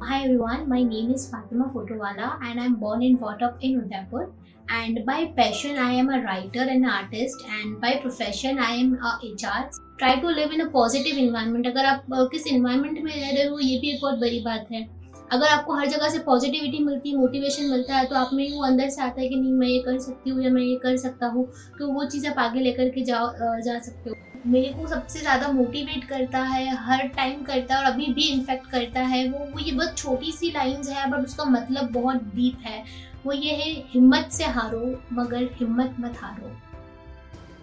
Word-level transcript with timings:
Hi 0.00 0.22
everyone, 0.22 0.68
my 0.68 0.82
name 0.82 1.10
is 1.10 1.28
Fatima 1.28 1.64
Photowala 1.64 2.40
and 2.40 2.60
I'm 2.60 2.76
born 2.76 3.02
and 3.02 3.18
brought 3.18 3.42
up 3.42 3.58
in 3.60 3.80
Udaipur. 3.80 4.30
And 4.68 5.04
by 5.04 5.32
passion, 5.36 5.76
I 5.76 5.90
am 5.92 6.08
a 6.08 6.20
writer 6.22 6.62
and 6.62 6.86
artist, 6.86 7.42
and 7.50 7.80
by 7.80 7.96
profession, 7.96 8.60
I 8.60 8.74
am 8.74 8.94
a 8.94 9.18
HR. 9.24 9.70
Try 9.98 10.20
to 10.20 10.26
live 10.28 10.52
in 10.52 10.60
a 10.60 10.70
positive 10.70 11.18
environment. 11.18 11.66
अगर 11.66 11.86
आप 11.86 12.04
uh, 12.12 12.28
किस 12.30 12.46
environment 12.52 13.02
में 13.02 13.12
रह 13.12 13.30
रहे 13.30 13.44
हो 13.44 13.58
ये 13.58 13.78
भी 13.80 13.90
एक 13.90 14.00
बहुत 14.02 14.18
बड़ी 14.20 14.40
बात 14.44 14.68
है 14.72 14.86
अगर 15.32 15.46
आपको 15.48 15.74
हर 15.74 15.86
जगह 15.86 16.08
से 16.08 16.18
पॉजिटिविटी 16.26 16.84
मिलती 16.84 17.10
है 17.10 17.16
मोटिवेशन 17.16 17.70
मिलता 17.70 17.96
है 17.96 18.06
तो 18.08 18.16
आप 18.16 18.30
में 18.32 18.50
वो 18.52 18.64
अंदर 18.66 18.88
से 18.88 19.02
आता 19.02 19.20
है 19.20 19.28
कि 19.28 19.36
नहीं 19.36 19.52
मैं 19.52 19.68
ये 19.68 19.82
कर 19.86 19.98
सकती 20.00 20.30
हूँ 20.30 20.44
या 20.44 20.50
मैं 20.50 20.62
ये 20.62 20.76
कर 20.82 20.96
सकता 20.96 21.26
हूँ 21.34 21.46
तो 21.78 21.92
वो 21.92 22.04
चीज़ 22.04 22.26
आप 22.28 22.38
आगे 22.38 22.60
लेकर 22.60 22.88
के 22.90 23.04
जाओ 23.04 23.28
जा 23.64 23.78
सकते 23.78 24.10
हो 24.10 24.16
मेरे 24.48 24.68
को 24.72 24.86
सबसे 24.88 25.20
ज़्यादा 25.20 25.48
मोटिवेट 25.48 26.04
करता 26.04 26.38
है, 26.42 26.74
हर 26.76 27.06
टाइम 27.16 27.42
करता 27.42 27.74
है 27.74 27.80
और 27.80 27.90
अभी 27.92 28.06
भी 28.14 28.28
इन्फेक्ट 28.28 28.66
करता 28.70 29.00
है, 29.02 29.28
वो 29.30 29.38
वो 29.38 29.58
ये 29.58 29.72
बहुत 29.72 29.96
छोटी 29.98 30.32
सी 30.32 30.50
लाइंस 30.50 30.88
है 30.88 31.10
बट 31.10 31.24
उसका 31.24 31.44
मतलब 31.46 31.90
बहुत 31.92 32.22
डीप 32.34 32.58
है। 32.66 32.82
वो 33.24 33.32
ये 33.32 33.54
है, 33.54 33.70
हिम्मत 33.90 34.28
से 34.32 34.44
हारो, 34.46 34.84
मगर 35.12 35.48
हिम्मत 35.54 35.96
मत 36.00 36.18
हारो। 36.20 36.48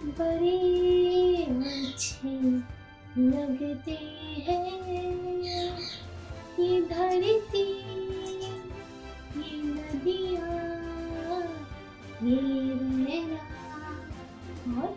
बड़े 0.07 0.57
अच्छे 1.43 2.29
लगते 3.19 3.91
हैं, 4.47 4.71
ये 6.59 6.81
धरती, 6.83 7.63
ये 9.37 9.57
नदियाँ, 9.63 10.57
ये 12.23 12.37
रहना 13.05 13.39
और 14.75 14.89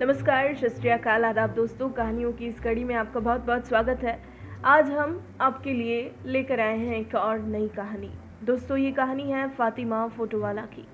नमस्कार 0.00 0.54
शस्त्रियाकाल 0.54 1.24
आदाब 1.24 1.50
दोस्तों, 1.50 1.88
कहानियों 1.88 2.32
की 2.32 2.46
इस 2.46 2.60
कड़ी 2.60 2.84
में 2.84 2.94
आपका 2.94 3.20
बहुत 3.20 3.40
बहुत 3.40 3.66
स्वागत 3.68 4.02
है। 4.02 4.18
आज 4.64 4.90
हम 4.90 5.20
आपके 5.40 5.72
लिए 5.72 6.14
लेकर 6.26 6.60
आए 6.60 6.76
हैं 6.78 6.96
एक 6.96 7.14
और 7.14 7.38
नई 7.38 7.68
कहानी। 7.68 8.10
दोस्तों, 8.44 8.76
ये 8.76 8.92
कहानी 8.92 9.22
है 9.22 9.48
फातिमा 9.48 10.06
फोटोवाला 10.08 10.62
की, 10.62 10.86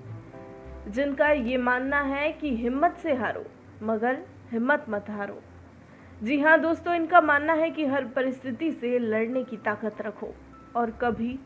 जिनका 0.87 1.29
ये 1.29 1.57
मानना 1.57 2.01
है 2.01 2.31
कि 2.31 2.55
हिम्मत 2.57 2.97
से 3.03 3.13
हारो, 3.13 3.45
मगर 3.83 4.23
हिम्मत 4.51 4.85
मत 4.89 5.05
हारो। 5.09 5.39
जी 6.23 6.39
हाँ 6.41 6.59
दोस्तों, 6.59 6.95
इनका 6.95 7.21
मानना 7.21 7.53
है 7.53 7.69
कि 7.71 7.85
हर 7.85 8.05
परिस्थिति 8.05 8.71
से 8.71 8.99
लड़ने 8.99 9.43
की 9.43 9.57
ताकत 9.57 10.01
रखो, 10.01 10.33
और 10.75 10.91
कभी 11.01 11.39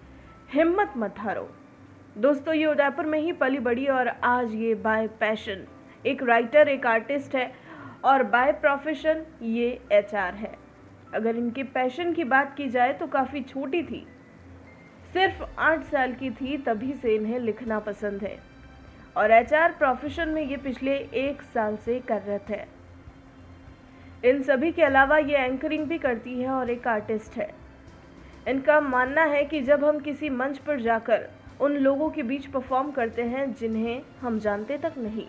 हिम्मत 0.53 0.93
मत 0.97 1.15
हारो। 1.17 1.49
दोस्तों, 2.17 2.53
ये 2.53 2.65
उदयपुर 2.65 3.05
में 3.05 3.19
ही 3.19 3.31
पली 3.31 3.59
बड़ी 3.59 3.85
और 3.87 4.07
आज 4.07 4.53
ये 4.53 4.73
बाय 4.75 5.07
पैशन 5.19 5.63
एक 6.05 6.23
राइटर 6.23 6.67
एक 6.67 6.85
आर्टिस्ट 6.87 7.35
है 7.35 7.51
और 8.03 8.23
बाय 8.25 8.51
प्रोफेशन 8.53 9.21
ये 9.41 9.67
एचआर 9.91 10.33
है. 10.33 10.51
अगर 11.13 11.35
इनके 11.35 11.63
पैशन 11.75 12.13
की 12.13 12.23
बात 12.23 12.55
की 12.57 12.67
जाए 12.69 12.93
तो 12.93 13.07
काफ़ी 13.07 13.41
छोटी 13.43 13.83
थी. 13.83 14.05
सिर्फ़ 15.13 15.43
आठ 15.59 15.83
साल 15.83 16.13
की 16.13 16.29
थी, 16.31 16.57
तभी 16.57 16.93
से 16.93 17.15
इन्हें 17.15 17.39
लिखना 17.39 17.79
पसंद 17.81 18.23
है. 18.23 18.37
और 19.17 19.31
एचआर 19.31 19.71
प्रोफेशन 19.71 20.29
में 20.29 20.41
ये 20.41 20.57
पिछले 20.57 20.97
एक 21.17 21.41
साल 21.43 21.77
से 21.77 21.99
कर 22.09 22.21
रहे 22.21 22.39
थे 22.49 22.61
इन 24.23 24.41
सभी 24.43 24.71
के 24.71 24.83
अलावा 24.83 25.17
ये 25.17 25.37
एंकरिंग 25.37 25.85
भी 25.85 25.97
करती 25.99 26.39
है 26.41 26.49
और 26.49 26.69
एक 26.69 26.87
आर्टिस्ट 26.87 27.37
है. 27.37 27.51
इनका 28.47 28.81
मानना 28.81 29.23
है 29.25 29.45
कि 29.45 29.61
जब 29.61 29.85
हम 29.85 29.99
किसी 29.99 30.29
मंच 30.31 30.57
पर 30.57 30.81
जाकर 30.81 31.29
उन 31.61 31.73
लोगों 31.73 32.09
के 32.09 32.23
बीच 32.23 32.45
परफॉर्म 32.45 32.91
करते 32.91 33.23
हैं 33.23 33.53
जिन्हें 33.53 34.01
हम 34.21 34.39
जानते 34.39 34.77
तक 34.77 34.97
नहीं। 34.97 35.27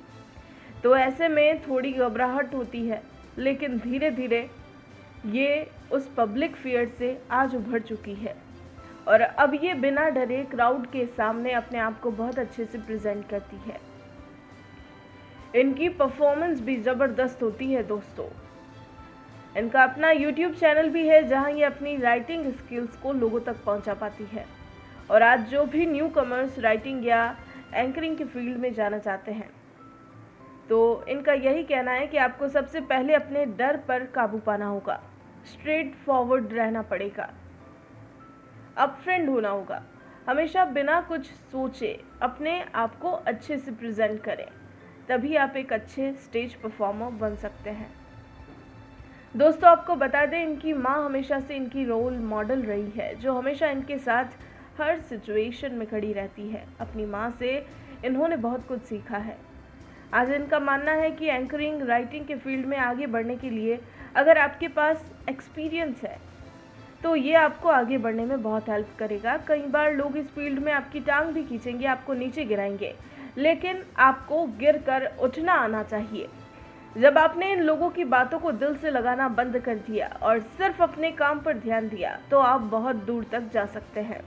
तो 0.83 0.97
ऐसे 0.97 1.29
में 1.29 1.63
थोड़ी 1.63 1.93
घबराहट 1.93 2.55
होती 2.55 2.87
है, 2.87 3.03
लेकिन 3.39 3.79
धीरे 3.79 4.11
धीरे 4.11 4.49
ये 5.27 5.71
उस 5.93 6.09
पब्लिक 6.17 6.57
फियर 6.57 6.89
से 6.89 7.17
आज 7.31 7.55
उभर 7.57 7.81
चुकी 7.81 8.15
है। 8.15 8.37
और 9.09 9.21
अब 9.21 9.55
ये 9.63 9.75
बिना 9.75 10.09
डरे 10.09 10.43
क्राउड 10.45 10.87
के 10.87 11.05
सामने 11.07 11.53
अपने 11.53 11.79
आप 11.79 12.01
को 12.01 12.11
बहुत 12.11 12.39
अच्छे 12.39 12.65
से 12.65 12.79
प्रेजेंट 12.79 13.29
करती 13.29 13.57
है। 13.67 13.81
इनकी 15.55 15.89
परफॉर्मेंस 15.89 16.61
भी 16.61 16.77
ज़बरदस्त 16.77 17.43
होती 17.43 17.73
है 17.73 17.83
दोस्तों। 17.83 18.29
इनका 19.57 19.83
अपना 19.83 20.11
यूट्यूब 20.11 20.55
चैनल 20.55 20.89
भी 20.89 21.07
है 21.09 21.23
जहाँ 21.29 21.51
ये 21.51 21.63
अपनी 21.65 21.97
राइटिंग 21.97 22.53
स्किल्स 22.53 22.97
को 22.97 23.13
लोगों 23.13 23.41
तक 23.41 23.65
पहुँचा 23.65 23.95
पाती 23.95 24.25
है। 24.33 24.45
और 25.11 25.23
आज 25.23 25.47
जो 25.51 25.65
भी 25.65 25.87
न्यू 25.87 26.09
कमर्स 26.09 26.59
राइटिंग 26.59 27.07
या 27.07 27.37
एंकरिंग 27.75 28.17
के 28.17 28.25
फ़ील्ड 28.25 28.57
में 28.57 28.73
जाना 28.75 28.99
चाहते 28.99 29.33
हैं 29.33 29.51
तो 30.69 31.05
इनका 31.09 31.33
यही 31.33 31.63
कहना 31.65 31.93
है 31.93 32.07
कि 32.07 32.17
आपको 32.19 32.49
सबसे 32.49 32.81
पहले 32.87 33.15
अपने 33.15 33.45
डर 33.59 33.77
पर 33.89 34.05
काबू 34.07 34.39
पाना 34.39 34.67
होगा 34.67 35.01
स्ट्रेट 35.47 35.95
फॉरवर्ड 36.07 36.53
रहना 36.53 36.83
पड़ेगा 36.83 37.29
अप 38.77 38.99
फ्रेंड 39.05 39.29
होना 39.29 39.49
होगा, 39.49 39.83
हमेशा 40.29 40.65
बिना 40.65 41.01
कुछ 41.01 41.31
सोचे 41.53 41.89
अपने 42.23 42.61
आप 42.75 42.99
को 43.01 43.11
अच्छे 43.11 43.57
से 43.59 43.71
प्रेजेंट 43.71 44.21
करें, 44.23 44.47
तभी 45.09 45.37
आप 45.37 45.57
एक 45.57 45.73
अच्छे 45.73 46.13
स्टेज 46.15 46.55
परफॉर्मर 46.55 47.11
बन 47.21 47.35
सकते 47.37 47.71
हैं। 47.71 47.91
दोस्तों, 49.35 49.71
आपको 49.71 49.95
बता 49.97 50.25
दें, 50.27 50.43
इनकी 50.43 50.73
माँ 50.75 51.05
हमेशा 51.05 51.41
से 51.41 51.57
इनकी 51.57 51.85
रोल 51.85 52.19
मॉडल 52.25 52.63
रही 52.63 52.91
है, 52.91 53.15
जो 53.15 53.33
हमेशा 53.33 53.69
इनके 53.69 53.99
साथ 53.99 54.39
हर 54.79 55.01
सिचुएशन 55.01 55.73
में 55.73 55.87
खड़ी 55.89 56.13
रहती 56.13 56.49
है। 56.49 56.65
अपनी 56.81 57.05
माँ 57.07 57.31
से 57.31 57.67
इन्होंने 58.05 58.37
बहुत 58.37 58.67
कुछ 58.67 58.83
सीखा 58.83 59.17
है। 59.17 59.37
आज 60.15 60.31
इनका 60.31 60.59
मानना 60.61 60.93
है 60.93 61.11
कि 61.11 61.27
एंकरिंग 61.27 61.83
राइटिंग 61.83 62.27
के 62.27 62.35
फ़ील्ड 62.37 62.67
में 62.67 62.77
आगे 62.79 63.07
बढ़ने 63.07 63.37
के 63.37 63.51
लिए 63.51 63.79
अगर 64.17 64.39
आपके 64.39 64.69
पास 64.69 65.05
एक्सपीरियंस 65.29 66.03
है 66.03 66.17
तो 67.05 67.15
ये 67.17 67.35
आपको 67.35 67.69
आगे 67.69 67.99
बढ़ने 67.99 68.25
में 68.25 68.43
बहुत 68.43 68.69
हेल्प 68.69 68.95
करेगा। 68.99 69.37
कई 69.49 69.67
बार 69.67 69.93
लोग 69.95 70.17
इस 70.17 70.31
फ़ील्ड 70.31 70.59
में 70.59 70.73
आपकी 70.73 71.01
टांग 71.01 71.33
भी 71.33 71.43
खींचेंगे, 71.45 71.87
आपको 71.87 72.15
नीचे 72.15 72.45
गिराएँगे, 72.45 72.95
लेकिन 73.39 73.83
आपको 73.99 74.45
गिर 74.59 74.79
कर 74.79 75.07
उठना 75.21 75.53
आना 75.55 75.83
चाहिए। 75.83 76.29
जब 76.97 77.19
आपने 77.19 77.53
इन 77.53 77.61
लोगों 77.61 77.91
की 77.91 78.05
बातों 78.07 78.39
को 78.39 78.53
दिल 78.55 78.77
से 78.77 78.91
लगाना 78.91 79.29
बंद 79.31 79.59
कर 79.59 79.77
दिया 79.81 80.09
और 80.23 80.41
सिर्फ़ 80.41 80.83
अपने 80.83 81.11
काम 81.13 81.41
पर 81.41 81.59
ध्यान 81.59 81.89
दिया 81.89 82.19
तो 82.31 82.39
आप 82.39 82.61
बहुत 82.71 83.05
दूर 83.05 83.25
तक 83.33 83.51
जा 83.53 83.67
सकते 83.67 84.01
हैं। 84.01 84.21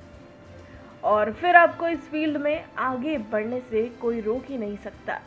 और 1.03 1.31
फिर 1.31 1.56
आपको 1.56 1.88
इस 1.88 2.09
फ़ील्ड 2.09 2.38
में 2.38 2.66
आगे 2.78 3.17
बढ़ने 3.31 3.59
से 3.59 3.84
कोई 4.01 4.22
रोक 4.22 4.45
ही 4.50 4.57
नहीं 4.57 4.78
सकता। 4.78 5.19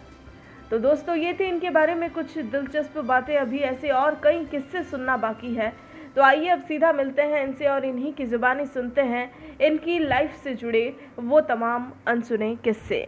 तो 0.70 0.78
दोस्तों 0.78 1.16
ये 1.16 1.32
थी 1.32 1.44
इनके 1.44 1.70
बारे 1.70 1.94
में 1.94 2.10
कुछ 2.10 2.38
दिलचस्प 2.38 2.98
बातें। 2.98 3.36
अभी 3.38 3.58
ऐसे 3.58 3.88
और 3.88 4.20
कई 4.24 4.44
किस्से 4.44 4.82
सुनना 4.82 5.16
बाकी 5.16 5.54
है। 5.54 5.72
तो 6.16 6.22
आइए 6.22 6.48
अब 6.48 6.62
सीधा 6.62 6.92
मिलते 6.92 7.22
हैं 7.22 7.42
इनसे 7.46 7.66
और 7.66 7.84
इन्हीं 7.84 8.12
की 8.12 8.24
ज़ुबानी 8.26 8.66
सुनते 8.66 9.00
हैं। 9.00 9.30
इनकी 9.58 9.98
लाइफ 9.98 10.40
से 10.44 10.54
जुड़े 10.54 10.86
वो 11.18 11.40
तमाम 11.40 11.90
अनसुने 12.06 12.54
किस्से। 12.64 13.06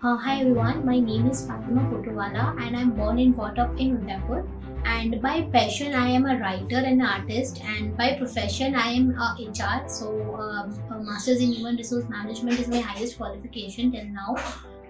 Uh, 0.00 0.16
hi 0.16 0.34
everyone, 0.40 0.76
my 0.86 0.96
name 1.00 1.24
is 1.28 1.38
Fatima 1.46 1.84
Photowala 1.86 2.42
and 2.64 2.76
I'm 2.76 2.90
born 2.98 3.18
and 3.18 3.34
brought 3.36 3.58
up 3.58 3.80
in 3.84 3.94
Udaipur. 3.94 4.42
And 4.88 5.20
by 5.20 5.42
passion, 5.52 5.94
I 5.94 6.08
am 6.10 6.24
a 6.26 6.38
writer 6.38 6.78
and 6.78 7.02
artist, 7.02 7.60
and 7.62 7.96
by 7.96 8.14
profession, 8.14 8.74
I 8.74 8.88
am 8.92 9.10
a 9.10 9.28
HR. 9.38 9.86
So, 9.88 10.08
uh, 10.46 10.94
a 10.94 11.02
Masters 11.02 11.40
in 11.40 11.52
Human 11.52 11.76
Resource 11.76 12.08
Management 12.08 12.58
is 12.58 12.68
my 12.68 12.80
highest 12.80 13.18
qualification 13.18 13.92
till 13.92 14.06
now 14.06 14.34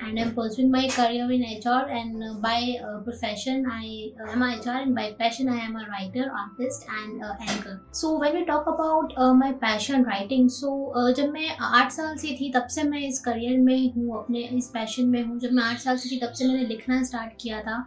and 0.01 0.19
I'm 0.19 0.35
pursuing 0.35 0.71
my 0.71 0.89
career 0.89 1.31
in 1.31 1.43
HR. 1.43 1.87
And 1.91 2.23
uh, 2.23 2.35
by 2.35 2.77
uh, 2.83 3.01
profession, 3.01 3.67
I 3.71 4.13
uh, 4.21 4.33
am 4.33 4.43
a 4.43 4.57
HR, 4.57 4.83
and 4.83 4.95
by 4.95 5.13
passion, 5.19 5.49
I 5.49 5.59
am 5.59 5.77
a 5.77 5.87
writer, 5.89 6.31
artist, 6.31 6.87
and 6.89 7.23
uh, 7.23 7.35
anchor. 7.41 7.81
So 7.93 8.19
when 8.19 8.35
we 8.35 8.45
talk 8.45 8.67
about 8.67 9.13
uh, 9.17 9.35
my 9.35 9.53
passion 9.53 10.05
writing, 10.05 10.49
so 10.49 10.93
uh, 10.95 11.13
जब 11.15 11.33
मैं 11.33 11.57
आठ 11.61 11.91
साल 11.93 12.17
से 12.17 12.37
थी 12.41 12.53
तब 12.53 12.67
से 12.71 12.83
मैं 12.91 13.01
इस 13.09 13.19
करियर 13.25 13.59
में 13.61 13.93
हूँ 13.95 14.19
अपने 14.19 14.43
इस 14.59 14.69
पैशन 14.75 15.09
में 15.09 15.23
हूँ 15.23 15.39
जब 15.41 15.53
मैं 15.53 15.63
आठ 15.65 15.79
साल 15.81 15.97
से 15.97 16.11
थी 16.11 16.21
तब 16.21 16.33
से 16.39 16.49
मैंने 16.49 16.67
लिखना 16.67 17.03
स्टार्ट 17.03 17.33
किया 17.41 17.61
था 17.63 17.87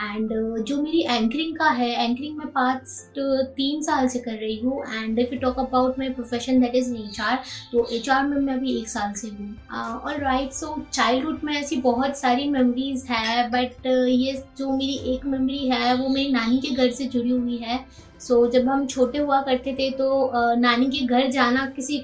एंड 0.00 0.28
uh, 0.28 0.62
जो 0.66 0.80
मेरी 0.82 1.00
एंकरिंग 1.02 1.56
का 1.56 1.68
है 1.70 1.88
एंकरिंग 2.04 2.36
मैं 2.36 2.46
पास्ट 2.52 3.18
तीन 3.56 3.82
साल 3.82 4.08
से 4.08 4.18
कर 4.18 4.32
रही 4.32 4.56
हूँ। 4.58 4.82
And 4.94 5.18
if 5.18 5.34
you 5.34 5.40
talk 5.40 5.58
about 5.58 5.98
my 5.98 6.08
profession 6.10 6.60
that 6.60 6.74
is 6.74 6.94
H 6.96 7.20
R 7.20 7.38
तो 7.72 7.86
एच 7.96 8.08
आर 8.10 8.26
में 8.26 8.36
मैं 8.36 8.54
अभी 8.54 8.76
एक 8.78 8.88
साल 8.88 9.12
से 9.12 9.28
हूँ। 9.28 9.54
और 10.00 10.20
राइट 10.20 10.52
सो 10.52 10.76
चाइल्डहुड 10.92 11.40
में 11.44 11.54
ऐसी 11.54 11.76
बहुत 11.82 12.18
सारी 12.18 12.48
मेमोरीज 12.50 13.04
है 13.10 13.48
बट 13.50 13.86
uh, 13.86 14.08
ये 14.08 14.32
जो 14.58 14.76
मेरी 14.76 14.96
एक 15.14 15.26
मेमोरी 15.26 15.68
है 15.68 15.94
वो 15.96 16.08
मेरी 16.08 16.32
नानी 16.32 16.58
के 16.58 16.74
घर 16.74 16.90
से 16.90 17.06
जुड़ी 17.06 17.30
हुई 17.30 17.56
है। 17.58 17.84
सो 18.22 18.34
so, 18.36 18.52
जब 18.52 18.68
हम 18.68 18.86
छोटे 18.86 19.18
हुआ 19.18 19.40
करते 19.42 19.72
थे 19.74 19.90
तो 19.90 20.30
नानी 20.56 20.86
के 20.90 21.06
घर 21.06 21.30
जाना 21.30 21.66
किसी 21.76 21.96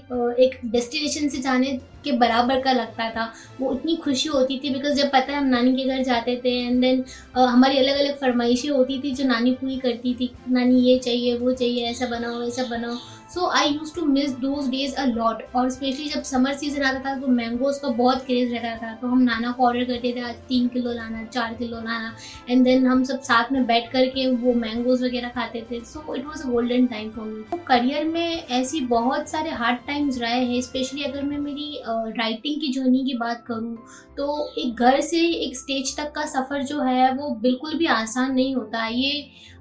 एक 0.44 0.58
डेस्टिनेशन 0.64 1.28
से 1.28 1.38
जाने 1.38 1.72
के 2.04 2.12
बराबर 2.18 2.60
का 2.62 2.72
लगता 2.72 3.08
था। 3.10 3.32
वो 3.60 3.72
इतनी 3.74 3.96
खुशी 4.04 4.28
होती 4.28 4.58
थी 4.64 4.70
बिकॉज़ 4.70 4.94
जब 4.94 5.10
पता 5.10 5.32
है 5.32 5.38
हम 5.38 5.46
नानी 5.46 5.74
के 5.76 5.84
घर 5.86 6.02
जाते 6.04 6.36
थे 6.44 6.56
एंड 6.58 6.80
देन 6.80 7.04
हमारी 7.36 7.78
अलग 7.78 7.98
अलग 7.98 8.18
फरमाइशें 8.20 8.68
होती 8.70 8.98
थी 9.04 9.10
जो 9.14 9.24
नानी 9.24 9.52
पूरी 9.60 9.76
करती 9.78 10.14
थी। 10.14 10.30
नानी 10.50 10.80
ये 10.82 10.98
चाहिए 10.98 11.36
वो 11.38 11.52
चाहिए 11.52 11.86
ऐसा 11.90 12.06
बनाओ 12.08 12.42
ऐसा 12.42 12.64
बनाओ। 12.70 12.96
So 13.28 13.46
I 13.48 13.68
use 13.68 13.94
to 13.94 14.04
miss 14.06 14.30
those 14.38 14.68
days 14.70 14.94
a 14.96 15.04
lot 15.06 15.42
और 15.56 15.68
स्पेशली 15.70 16.08
जब 16.08 16.22
समर 16.24 16.52
सीज़न 16.54 16.82
आता 16.82 17.00
था 17.04 17.14
तो 17.20 17.26
मैंगोज 17.28 17.78
का 17.78 17.88
बहुत 17.88 18.24
क्रेज 18.26 18.52
रहता 18.52 18.76
था। 18.82 18.94
तो 19.00 19.08
हम 19.08 19.22
नाना 19.22 19.50
को 19.52 19.64
ऑर्डर 19.66 19.84
करते 19.84 20.12
थे, 20.12 20.20
आज 20.20 20.34
तीन 20.48 20.68
किलो 20.68 20.92
लाना, 20.92 21.24
चार 21.24 21.54
किलो 21.54 21.76
लाना। 21.76 22.14
एंड 22.50 22.64
देन 22.64 22.86
हम 22.86 23.02
सब 23.04 23.20
साथ 23.22 23.52
में 23.52 23.66
बैठ 23.66 23.90
करके 23.92 24.26
वो 24.34 24.54
मैंगोज 24.56 25.02
वगैरह 25.04 25.28
खाते 25.28 25.66
थे। 25.70 25.80
So 25.84 26.14
it 26.14 26.24
was 26.26 26.42
a 26.42 26.50
golden 26.50 26.86
time 26.86 27.10
for 27.10 27.26
me 27.26 27.58
career 27.68 28.04
में 28.06 28.46
ऐसी 28.50 28.80
बहुत 28.88 29.28
सारे 29.28 29.50
हार्ड 29.52 29.86
टाइम्स 29.86 30.18
रहे 30.20 30.44
हैं 30.44 30.60
स्पेशली 30.62 31.02
अगर 31.04 31.22
मैं 31.24 31.38
मेरी 31.38 31.82
राइटिंग 31.88 32.60
की 32.60 32.72
जर्नी 32.72 33.04
की 33.04 33.14
बात 33.18 33.44
करूँ 33.48 33.76
तो 34.16 34.54
एक 34.58 34.76
घर 34.76 35.00
से 35.00 35.18
एक 35.18 35.56
स्टेज 35.56 35.96
तक 35.96 36.10
का 36.14 36.24
सफ़र 36.26 36.62
जो 36.64 36.80
है, 36.80 37.12
वो 37.14 37.30
बिल्कुल 37.42 37.74
भी 37.78 37.86
आसान 37.86 38.32
नहीं 38.34 38.54
होता। 38.54 38.86
ये 38.86 39.10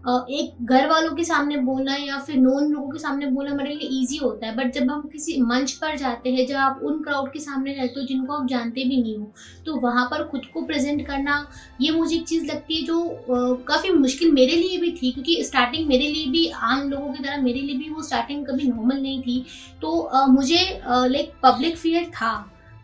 एक 0.07 0.65
घर 0.65 0.87
वालों 0.89 1.13
के 1.15 1.23
सामने 1.23 1.57
बोलना 1.59 1.95
या 1.95 2.17
फिर 2.19 2.35
नॉन 2.37 2.71
लोगों 2.71 2.89
के 2.89 2.99
सामने 2.99 3.25
बोलना 3.27 3.53
हमारे 3.57 3.75
लिए 3.75 3.89
ईजी 3.93 4.17
होता 4.17 4.47
है 4.47 4.55
बट 4.55 4.71
जब 4.73 4.89
हम 4.91 5.01
किसी 5.11 5.35
मंच 5.41 5.71
पर 5.73 5.95
जाते 5.97 6.29
हैं, 6.29 6.45
जब 6.47 6.55
आप 6.57 6.81
उन 6.83 7.01
क्राउड 7.03 7.31
के 7.31 7.39
सामने 7.39 7.73
रहते 7.73 7.99
हो 7.99 8.05
जिनको 8.07 8.33
आप 8.33 8.47
जानते 8.47 8.83
भी 8.83 8.97
नहीं 8.97 9.17
हो 9.17 9.31
तो 9.65 9.75
वहाँ 9.79 10.05
पर 10.11 10.23
खुद 10.25 10.45
को 10.53 10.61
प्रेजेंट 10.63 11.05
करना, 11.07 11.47
ये 11.81 11.91
मुझे 11.91 12.15
एक 12.15 12.27
चीज़ 12.27 12.45
लगती 12.45 12.75
है 12.75 12.83
जो 12.83 13.55
काफ़ी 13.67 13.89
मुश्किल 13.91 14.31
मेरे 14.31 14.55
लिए 14.55 14.77
भी 14.77 14.91
थी, 14.91 15.11
क्योंकि 15.11 15.43
स्टार्टिंग 15.43 15.87
मेरे 15.87 16.07
लिए 16.07 16.25
भी 16.27 16.47
आम 16.49 16.89
लोगों 16.89 17.13
की 17.13 17.23
तरह 17.23 17.41
मेरे 17.41 17.61
लिए 17.61 17.75
भी 17.77 17.89
वो 17.89 18.03
स्टार्टिंग 18.03 18.45
कभी 18.45 18.67
नॉर्मल 18.67 19.01
नहीं 19.01 19.21
थी। 19.21 19.43
तो 19.81 20.27
मुझे 20.29 20.59
लाइक 20.85 21.33
पब्लिक 21.43 21.77
फियर 21.77 22.05
था। 22.11 22.33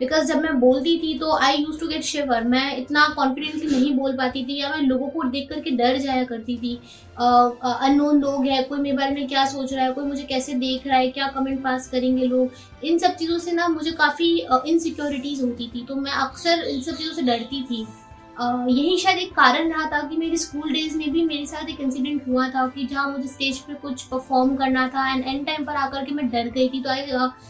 बिकॉज़ 0.04 0.26
जब 0.28 0.42
मैं 0.42 0.60
बोलती 0.60 0.98
थी 1.00 1.18
तो 1.20 1.36
I 1.38 1.58
use 1.58 1.80
to 1.80 1.88
get 1.88 2.04
shiver 2.04 2.44
मैं 2.48 2.66
इतना 2.78 3.08
कॉन्फिडेंटली 3.16 3.70
नहीं 3.70 3.94
बोल 3.96 4.16
पाती 4.18 4.44
थी 4.46 4.60
या 4.60 4.70
मैं 4.70 4.82
लोगों 4.82 5.08
को 5.10 5.24
देख 5.30 5.50
करके 5.50 5.72
डर 5.72 5.98
जाया 5.98 6.24
करती 6.24 6.58
थी। 6.58 6.76
अननोन 7.18 8.22
लोग 8.22 8.46
हैं 8.46 8.64
कोई 8.68 8.80
मेरे 8.80 8.98
बारे 8.98 9.16
में 9.16 9.28
क्या 9.28 9.46
सोच 9.46 9.74
रहा 9.74 9.86
है 9.86 9.92
कोई 9.94 10.06
मुझे 10.06 10.24
कैसे 10.24 10.54
देख 10.56 10.88
रहा 10.88 10.98
है 10.98 11.08
क्या 11.10 11.28
कमेंट 11.36 11.64
पास 11.64 11.88
करेंगे 11.90 12.26
लोग? 12.26 12.52
इन 12.84 12.98
सब 13.00 13.16
चीज़ों 13.16 13.40
से 13.40 13.52
ना 13.52 13.68
मुझे 13.70 13.92
काफ़ी 13.94 14.30
इनसिक्योरिटीज़ 14.68 15.44
होती 15.44 15.72
थी। 15.76 15.86
तो 15.86 15.96
मैं 15.96 16.12
अक्सर 16.12 16.64
इन 16.66 16.82
सब 16.82 16.98
चीज़ों 16.98 17.14
से 17.14 17.22
डरती 17.24 17.64
थी। 17.64 17.86
Uh, 18.34 18.68
यही 18.70 18.98
शायद 18.98 19.18
एक 19.18 19.32
कारण 19.32 19.72
रहा 19.72 19.86
था 19.88 20.00
कि 20.10 20.16
मेरे 20.18 20.38
स्कूल 20.38 20.72
डेज़ 20.74 20.98
में 20.98 21.12
भी 21.12 21.24
मेरे 21.26 21.46
साथ 21.46 21.70
एक 21.70 21.82
इंसिडेंट 21.82 22.28
हुआ 22.28 22.48
था 22.50 22.66
कि 22.68 22.86
जहाँ 22.86 23.10
मुझे 23.12 23.28
स्टेज 23.28 23.60
पे 23.60 23.74
कुछ 23.82 24.04
परफॉर्म 24.04 24.56
करना 24.56 24.88
था 24.88 25.08
एंड 25.12 25.26
एंड 25.26 25.46
टाइम 25.46 25.66
पर 25.66 25.76
आकर 25.78 26.06
के 26.06 26.16
मैं 26.16 26.30
डर 26.30 26.50
गई 26.50 26.70
थी 26.70 26.82
तो 26.84 26.90
आई 26.90 27.06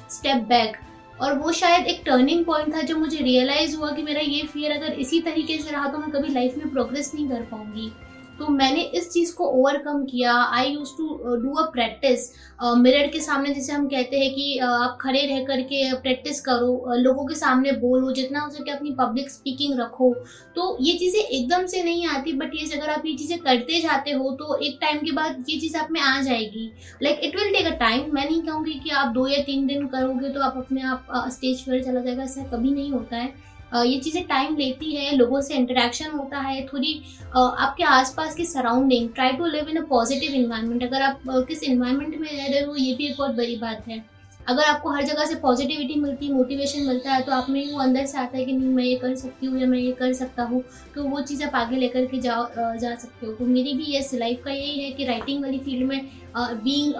स्टेप 0.09 0.43
बैक 0.47 0.77
और 1.23 1.33
वो 1.39 1.51
शायद 1.51 1.85
एक 1.87 2.01
टर्निंग 2.05 2.43
पॉइंट 2.45 2.73
था 2.75 2.81
जब 2.81 2.97
मुझे 2.97 3.17
रियलाइज़ 3.17 3.75
हुआ 3.75 3.91
कि 3.91 4.03
मेरा 4.03 4.21
ये 4.21 4.41
फियर 4.43 4.71
अगर 4.71 4.93
इसी 4.99 5.19
तरीके 5.21 5.57
से 5.57 5.71
रहा 5.71 5.89
तो 5.89 5.97
मैं 5.97 6.09
कभी 6.11 6.33
लाइफ 6.33 6.57
में 6.57 6.69
प्रोग्रेस 6.69 7.11
नहीं 7.15 7.27
कर 7.29 7.41
पाऊँगी। 7.51 7.91
तो 8.39 8.47
मैंने 8.49 8.81
इस 8.97 9.09
चीज़ 9.11 9.33
को 9.35 9.45
ओवरकम 9.47 10.03
किया। 10.05 10.33
I 10.33 10.69
use 10.69 10.89
to 10.97 11.35
do 11.41 11.53
a 11.53 11.65
practice 11.71 12.29
mirror 12.77 13.07
के 13.07 13.19
सामने 13.21 13.53
जैसे 13.53 13.73
हम 13.73 13.87
कहते 13.87 14.19
हैं 14.19 14.33
कि 14.33 14.59
uh, 14.59 14.65
आप 14.65 14.97
खड़े 15.01 15.21
रह 15.27 15.43
करके 15.45 15.93
प्रैक्टिस 15.93 16.41
करो 16.41 16.71
uh, 16.87 16.97
लोगों 16.97 17.25
के 17.25 17.35
सामने 17.35 17.71
बोलो 17.79 18.11
जितना 18.11 18.39
हो 18.39 18.49
सके 18.51 18.71
अपनी 18.71 18.91
पब्लिक 18.99 19.29
स्पीकिंग 19.31 19.79
रखो। 19.79 20.13
तो 20.55 20.77
ये 20.81 20.97
चीज़ें 20.97 21.19
एकदम 21.19 21.65
से 21.67 21.83
नहीं 21.83 22.05
आती 22.07 22.33
बट 22.33 22.55
ये 22.55 22.69
अगर 22.77 22.89
आप 22.89 23.05
ये 23.05 23.15
चीज़ें 23.15 23.37
करते 23.39 23.79
जाते 23.81 24.11
हो 24.11 24.31
तो 24.39 24.57
एक 24.57 24.77
टाइम 24.81 24.97
के 24.97 25.11
बाद 25.11 25.45
ये 25.49 25.59
चीज़ 25.59 25.77
आप 25.77 25.91
में 25.91 26.01
आ 26.01 26.19
जाएगी। 26.21 26.71
Like 27.03 27.19
it 27.23 27.35
will 27.35 27.53
take 27.53 27.67
a 27.67 27.75
time 27.79 28.13
मैं 28.15 28.29
नहीं 28.29 28.41
कहूँगी 28.41 28.79
कि 28.83 28.89
आप 28.91 29.13
दो 29.13 29.27
या 29.27 29.41
तीन 29.43 29.67
दिन 29.67 29.87
करोगे 29.87 30.29
तो 30.29 30.41
आप 30.41 30.57
अपने 30.57 30.81
आप 30.83 31.07
स्टेज 31.31 31.57
uh, 31.57 31.67
पर 31.67 31.83
चला 31.83 32.01
जाएगा 32.01 32.23
ऐसा 32.23 32.43
कभी 32.53 32.71
नहीं 32.71 32.91
होता 32.91 33.17
है। 33.17 33.33
ये 33.75 33.99
चीज़ें 33.99 34.23
टाइम 34.27 34.55
लेती 34.57 34.95
है, 34.95 35.15
लोगों 35.15 35.41
से 35.41 35.53
इंटरेक्शन 35.55 36.11
होता 36.11 36.39
है, 36.39 36.65
थोड़ी 36.67 37.01
आपके 37.35 37.83
आसपास 37.83 38.35
की 38.35 38.45
surrounding 38.45 39.09
try 39.09 39.31
to 39.33 39.45
live 39.47 39.69
in 39.69 39.77
a 39.77 39.85
positive 39.89 40.33
environment 40.35 40.83
अगर 40.83 41.01
आप 41.01 41.21
किस 41.47 41.63
इन्वायरमेंट 41.63 42.17
में 42.17 42.27
रह 42.27 42.45
रहे 42.45 42.61
हो, 42.61 42.75
ये 42.75 42.93
भी 42.95 43.07
एक 43.07 43.17
बहुत 43.17 43.35
बड़ी 43.35 43.55
बात 43.57 43.87
है। 43.87 44.03
अगर 44.47 44.63
आपको 44.63 44.89
हर 44.89 45.03
जगह 45.05 45.25
से 45.25 45.35
पॉजिटिविटी 45.41 45.95
मिलती 45.99 46.27
है 46.27 46.33
मोटिवेशन 46.33 46.85
मिलता 46.87 47.11
है 47.11 47.21
तो 47.23 47.31
आप 47.31 47.49
में 47.49 47.71
वो 47.71 47.79
अंदर 47.81 48.05
से 48.05 48.17
आता 48.17 48.37
है 48.37 48.45
कि 48.45 48.53
नहीं, 48.53 48.69
मैं 48.69 48.83
ये 48.83 48.95
कर 48.95 49.15
सकती 49.15 49.45
हूँ 49.45 49.59
या 49.59 49.67
मैं 49.67 49.79
ये 49.79 49.91
कर 49.99 50.13
सकता 50.13 50.43
हूँ 50.43 50.63
तो 50.95 51.03
वो 51.03 51.21
चीज़ 51.21 51.43
आप 51.43 51.55
आगे 51.55 51.77
लेकर 51.77 52.05
के 52.05 52.19
जा 52.19 52.35
जा 52.55 52.95
सकते 52.95 53.25
हो। 53.25 53.33
तो 53.33 53.45
मेरी 53.45 53.73
भी 53.73 53.83
ये 53.85 54.09
लाइफ 54.13 54.41
का 54.45 54.51
यही 54.51 54.79
है 54.79 54.91
कि 54.91 55.05
राइटिंग 55.05 55.41
वाली 55.43 55.59
फ़ील्ड 55.59 55.87
में 55.89 56.09
being 56.35 56.93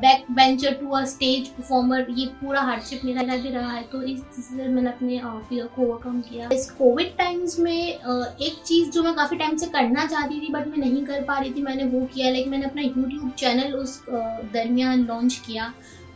back 0.00 0.24
bencher 0.32 0.72
to 0.74 0.90
a 0.90 1.04
stage 1.06 1.48
performer 1.48 2.06
ये 2.10 2.26
पूरा 2.40 2.60
हार्डशिप 2.62 3.04
मेरा 3.04 3.36
भी 3.36 3.50
रहा 3.50 3.70
है 3.70 3.82
तो 3.92 4.02
इस 4.02 4.20
चीज़ 4.26 4.44
से 4.46 4.68
मैंने 4.68 4.90
अपने 4.90 5.18
फियर 5.48 5.66
को 5.76 5.82
ओवरकम 5.82 6.20
किया। 6.22 6.48
इस 6.52 6.70
कोविड 6.70 7.16
टाइम्स 7.18 7.58
में 7.58 7.72
एक 7.72 8.62
चीज़ 8.66 8.90
जो 8.90 9.02
मैं 9.02 9.14
काफ़ी 9.14 9.36
टाइम 9.36 9.56
से 9.56 9.66
करना 9.68 10.06
चाहती 10.06 10.40
थी 10.40 10.52
बट 10.52 10.66
मैं 10.68 10.78
नहीं 10.78 11.04
कर 11.04 11.22
पा 11.24 11.38
रही 11.38 11.52
थी, 11.52 11.62
मैंने 11.62 11.84
वो 11.86 12.04
किया 12.14 12.30
लाइक 12.30 12.48
मैंने 12.48 12.64
अपना 12.64 12.82
यूट्यूब 12.82 13.30
चैनल 13.38 13.74
उस 13.74 14.00
दरमियान 14.08 15.04
लॉन्च 15.06 15.42
किया। 15.46 15.72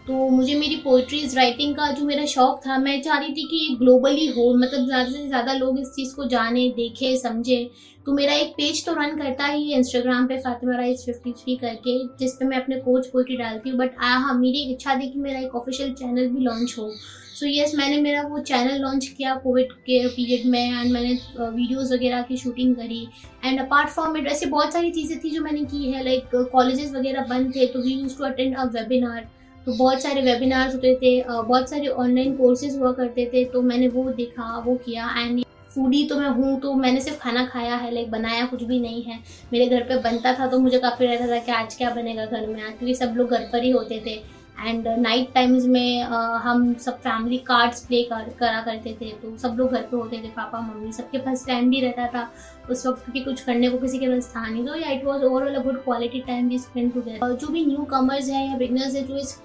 तो 0.08 0.28
मुझे 0.30 0.54
मेरी 0.54 0.76
पोइट्रीज 0.84 1.36
राइटिंग 1.36 1.74
का 1.76 1.90
जो 1.92 2.04
मेरा 2.04 2.24
शौक 2.26 2.60
था 2.66 2.76
मैं 2.78 3.00
चाह 3.02 3.18
रही 3.18 3.32
थी 3.32 3.42
कि 3.48 3.56
ये 3.58 3.74
ग्लोबली 3.76 4.26
हो 4.28 4.52
मतलब 4.58 4.86
ज़्यादा 4.86 5.10
से 5.10 5.26
ज़्यादा 5.26 5.52
लोग 5.54 5.78
इस 5.80 5.88
चीज़ 5.96 6.14
को 6.16 6.24
जाने 6.28 6.68
देखे 6.76 7.16
समझे। 7.16 7.58
तो 8.06 8.12
मेरा 8.14 8.34
एक 8.34 8.52
पेज 8.52 8.84
तो 8.86 8.92
रन 8.94 9.16
करता 9.18 9.46
ही 9.46 9.70
है 9.70 9.78
इंस्टाग्राम 9.78 10.26
पे 10.26 10.38
फातिमा 10.40 10.76
राइस 10.76 11.04
फिफ्टी 11.06 11.32
थ्री 11.40 11.56
करके 11.56 11.98
जिस 12.18 12.32
पे 12.34 12.44
मैं 12.44 12.56
अपने 12.56 12.76
कोच 12.80 13.06
पोइट्री 13.06 13.36
डालती 13.36 13.70
हूँ। 13.70 13.78
बट 13.78 13.94
हाँ 13.98 14.34
मेरी 14.38 14.62
इच्छा 14.72 14.94
थी 15.00 15.10
कि 15.10 15.18
मेरा 15.20 15.40
एक 15.40 15.54
ऑफिशियल 15.56 15.92
चैनल 15.94 16.28
भी 16.28 16.44
लॉन्च 16.44 16.74
हो। 16.78 16.90
सो 16.90 17.46
so, 17.46 17.52
यस 17.52 17.68
yes, 17.68 17.78
मैंने 17.78 18.00
मेरा 18.02 18.22
वो 18.28 18.38
चैनल 18.40 18.80
लॉन्च 18.82 19.06
किया 19.08 19.34
कोविड 19.44 19.72
के 19.72 20.06
पीरियड 20.08 20.46
में 20.50 20.60
एंड 20.60 20.92
मैंने 20.92 21.12
वीडियोस 21.38 21.92
वगैरह 21.92 22.22
की 22.22 22.36
शूटिंग 22.36 22.74
करी। 22.76 23.06
एंड 23.44 23.60
अपार्ट 23.60 23.88
फ्रॉम 23.90 24.16
इट 24.16 24.26
ऐसे 24.26 24.46
बहुत 24.48 24.72
सारी 24.72 24.90
चीज़ें 24.92 25.18
थी 25.18 25.30
जो 25.30 25.42
मैंने 25.42 25.64
की 25.64 25.90
है 25.92 26.04
लाइक 26.04 26.36
कॉलेजेस 26.52 26.92
वगैरह 26.92 27.26
बंद 27.30 27.54
थे 27.56 27.66
तो 27.66 27.82
we 27.82 27.92
use 27.92 28.16
to 28.18 28.24
attend 28.24 28.56
a 28.56 28.64
webinar 28.72 29.26
तो 29.68 29.72
बहुत 29.74 30.02
सारे 30.02 30.20
वेबिनार्स 30.22 30.74
होते 30.74 30.94
थे 31.02 31.10
बहुत 31.24 31.68
सारे 31.70 31.86
ऑनलाइन 32.02 32.36
कोर्सेज 32.36 32.76
हुआ 32.76 32.92
करते 32.92 33.24
थे 33.32 33.44
तो 33.44 33.60
मैंने 33.62 33.88
वो 33.88 34.04
देखा, 34.10 34.58
वो 34.58 34.74
किया 34.76 35.08
एंड 35.18 35.42
फूडी 35.70 36.02
तो 36.08 36.16
मैं 36.20 36.28
हूँ 36.28 36.58
तो 36.60 36.72
मैंने 36.74 37.00
सिर्फ़ 37.00 37.18
खाना 37.20 37.44
खाया 37.46 37.74
है 37.76 37.90
लाइक 37.94 38.10
बनाया 38.10 38.46
कुछ 38.46 38.62
भी 38.62 38.78
नहीं 38.80 39.02
है। 39.02 39.18
मेरे 39.52 39.66
घर 39.66 39.82
पे 39.88 39.96
बनता 40.02 40.32
था 40.34 40.46
तो 40.46 40.58
मुझे 40.58 40.78
काफ़ी 40.78 41.06
रहता 41.06 41.26
था 41.26 41.38
कि 41.38 41.52
आज 41.52 41.74
क्या 41.74 41.90
बनेगा 41.90 42.24
घर 42.26 42.46
में, 42.46 42.62
आज 42.62 42.72
क्योंकि 42.72 42.94
सब 42.94 43.14
लोग 43.16 43.30
घर 43.30 43.48
पर 43.52 43.62
ही 43.62 43.70
होते 43.70 44.02
थे। 44.06 44.16
एंड 44.58 44.88
नाइट 44.98 45.32
टाइम्स 45.34 45.64
में 45.66 46.04
uh, 46.04 46.40
हम 46.42 46.72
सब 46.74 46.98
फैमिली 46.98 47.38
कार्ड्स 47.46 47.84
प्ले 47.86 48.02
कर 48.02 48.28
करा 48.38 48.60
करते 48.62 48.96
थे 49.00 49.10
तो 49.22 49.36
सब 49.36 49.56
लोग 49.58 49.72
घर 49.72 49.82
पे 49.82 49.96
होते 49.96 50.16
थे 50.16 50.28
पापा 50.36 50.60
मम्मी 50.60 50.92
सबके 50.92 51.18
पास 51.18 51.46
टाइम 51.46 51.70
भी 51.70 51.80
रहता 51.80 52.06
था 52.06 52.28
उस 52.70 52.86
वक्त 52.86 53.02
क्योंकि 53.02 53.20
कुछ 53.20 53.40
करने 53.40 53.68
को 53.70 53.78
किसी 53.78 53.98
के 53.98 54.08
पास 54.08 54.32
था 54.36 54.46
नहीं। 54.48 54.64
तो 54.66 54.74
yeah 54.74 54.90
it 54.90 55.04
was 55.04 55.22
overall 55.24 55.54
a 55.54 55.62
good 55.62 55.82
quality 55.84 56.20
time 56.20 56.48
भी 56.48 56.58
स्पेंड 56.58 56.92
टूगेदर 56.94 57.34
जो 57.34 57.48
भी 57.48 57.64
न्यू 57.66 57.84
कमर्स 57.90 58.28
हैं 58.28 58.48
या 58.48 58.56
बिगनर्स 58.56 58.94
है 58.94 59.06
जो 59.06 59.16
इस 59.16 59.38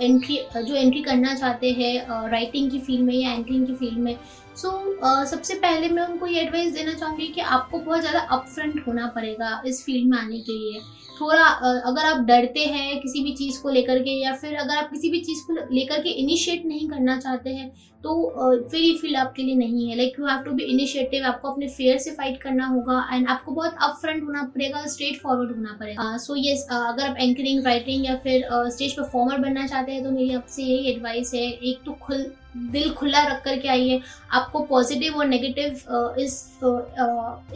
एंट्री 0.00 0.38
uh, 0.56 0.62
जो 0.62 0.74
एंट्री 0.74 1.02
करना 1.02 1.34
चाहते 1.34 1.70
हैं 1.72 2.28
राइटिंग 2.30 2.66
uh, 2.66 2.72
की 2.72 2.80
फ़ील्ड 2.80 3.04
में 3.04 3.14
या 3.14 3.32
एंकरिंग 3.32 3.66
की 3.66 3.74
फ़ील्ड 3.74 3.98
में 3.98 4.16
सो 4.56 4.68
so, 4.68 4.74
uh, 5.04 5.24
सबसे 5.26 5.54
पहले 5.54 5.88
मैं 5.88 6.02
उनको 6.02 6.26
ये 6.26 6.40
एडवाइस 6.40 6.72
देना 6.72 6.92
चाहूँगी 6.94 7.26
कि 7.26 7.40
आपको 7.40 7.78
बहुत 7.78 8.00
ज़्यादा 8.00 8.20
अपफ्रंट 8.20 8.86
होना 8.86 9.06
पड़ेगा 9.06 9.62
इस 9.66 9.84
फ़ील्ड 9.84 10.10
में 10.10 10.18
आने 10.18 10.38
के 10.40 10.58
लिए। 10.58 10.80
थोड़ा 11.20 11.44
uh, 11.60 11.80
अगर 11.86 12.04
आप 12.04 12.20
डरते 12.20 12.64
हैं 12.66 13.00
किसी 13.00 13.24
भी 13.24 13.32
चीज़ 13.32 13.60
को 13.62 13.70
लेकर 13.70 13.98
के 13.98 14.10
या 14.22 14.34
फिर 14.34 14.54
अगर 14.54 14.76
आप 14.76 14.90
किसी 14.90 15.10
भी 15.10 15.20
चीज़ 15.20 15.42
को 15.46 15.74
लेकर 15.74 16.02
के 16.02 16.10
इनिशिएट 16.22 16.66
नहीं 16.66 16.88
करना 16.88 17.18
चाहते 17.20 17.50
हैं 17.50 17.72
तो 18.04 18.12
फिर 18.70 18.80
ये 18.80 18.94
फ़ील्ड 18.98 19.16
आपके 19.16 19.42
लिए 19.42 19.54
नहीं 19.56 19.88
है। 19.88 19.96
Like 19.96 20.18
you 20.18 20.26
have 20.26 20.42
to 20.44 20.52
be 20.52 20.62
initiative 20.64 21.24
आपको 21.26 21.50
अपने 21.50 21.68
फेयर 21.68 21.98
से 21.98 22.10
फाइट 22.14 22.40
करना 22.42 22.66
होगा 22.66 22.98
एंड 23.12 23.28
आपको 23.28 23.52
बहुत 23.52 23.76
अप 23.82 23.96
फ्रंट 24.00 24.22
होना 24.24 24.42
पड़ेगा 24.54 24.84
स्ट्रेट 24.86 25.20
फॉरवर्ड 25.20 25.56
होना 25.56 25.76
पड़ेगा। 25.80 26.16
So 26.18 26.32
uh, 26.32 26.38
yes 26.38 26.58
yes, 26.60 26.76
uh, 26.76 26.86
अगर 26.88 27.02
आप 27.04 27.16
एंकरिंग 27.18 27.64
राइटिंग 27.66 28.06
या 28.06 28.16
फिर 28.24 28.48
स्टेज 28.70 28.96
परफॉर्मर 28.96 29.38
बनना 29.38 29.66
चाहते 29.66 29.92
हैं 29.92 30.04
तो 30.04 30.10
मेरी 30.10 30.34
आपसे 30.34 30.62
यही 30.62 30.90
एडवाइस 30.92 31.34
है 31.34 31.42
एक 31.42 31.78
तो 31.86 31.92
खुल 32.02 32.24
दिल 32.72 32.90
खुला 32.94 33.22
रख 33.26 33.42
करके 33.44 33.68
आइए। 33.68 34.00
आपको 34.32 34.60
पॉजिटिव 34.64 35.16
और 35.18 35.26
नेगेटिव 35.26 36.14
इस 36.20 36.34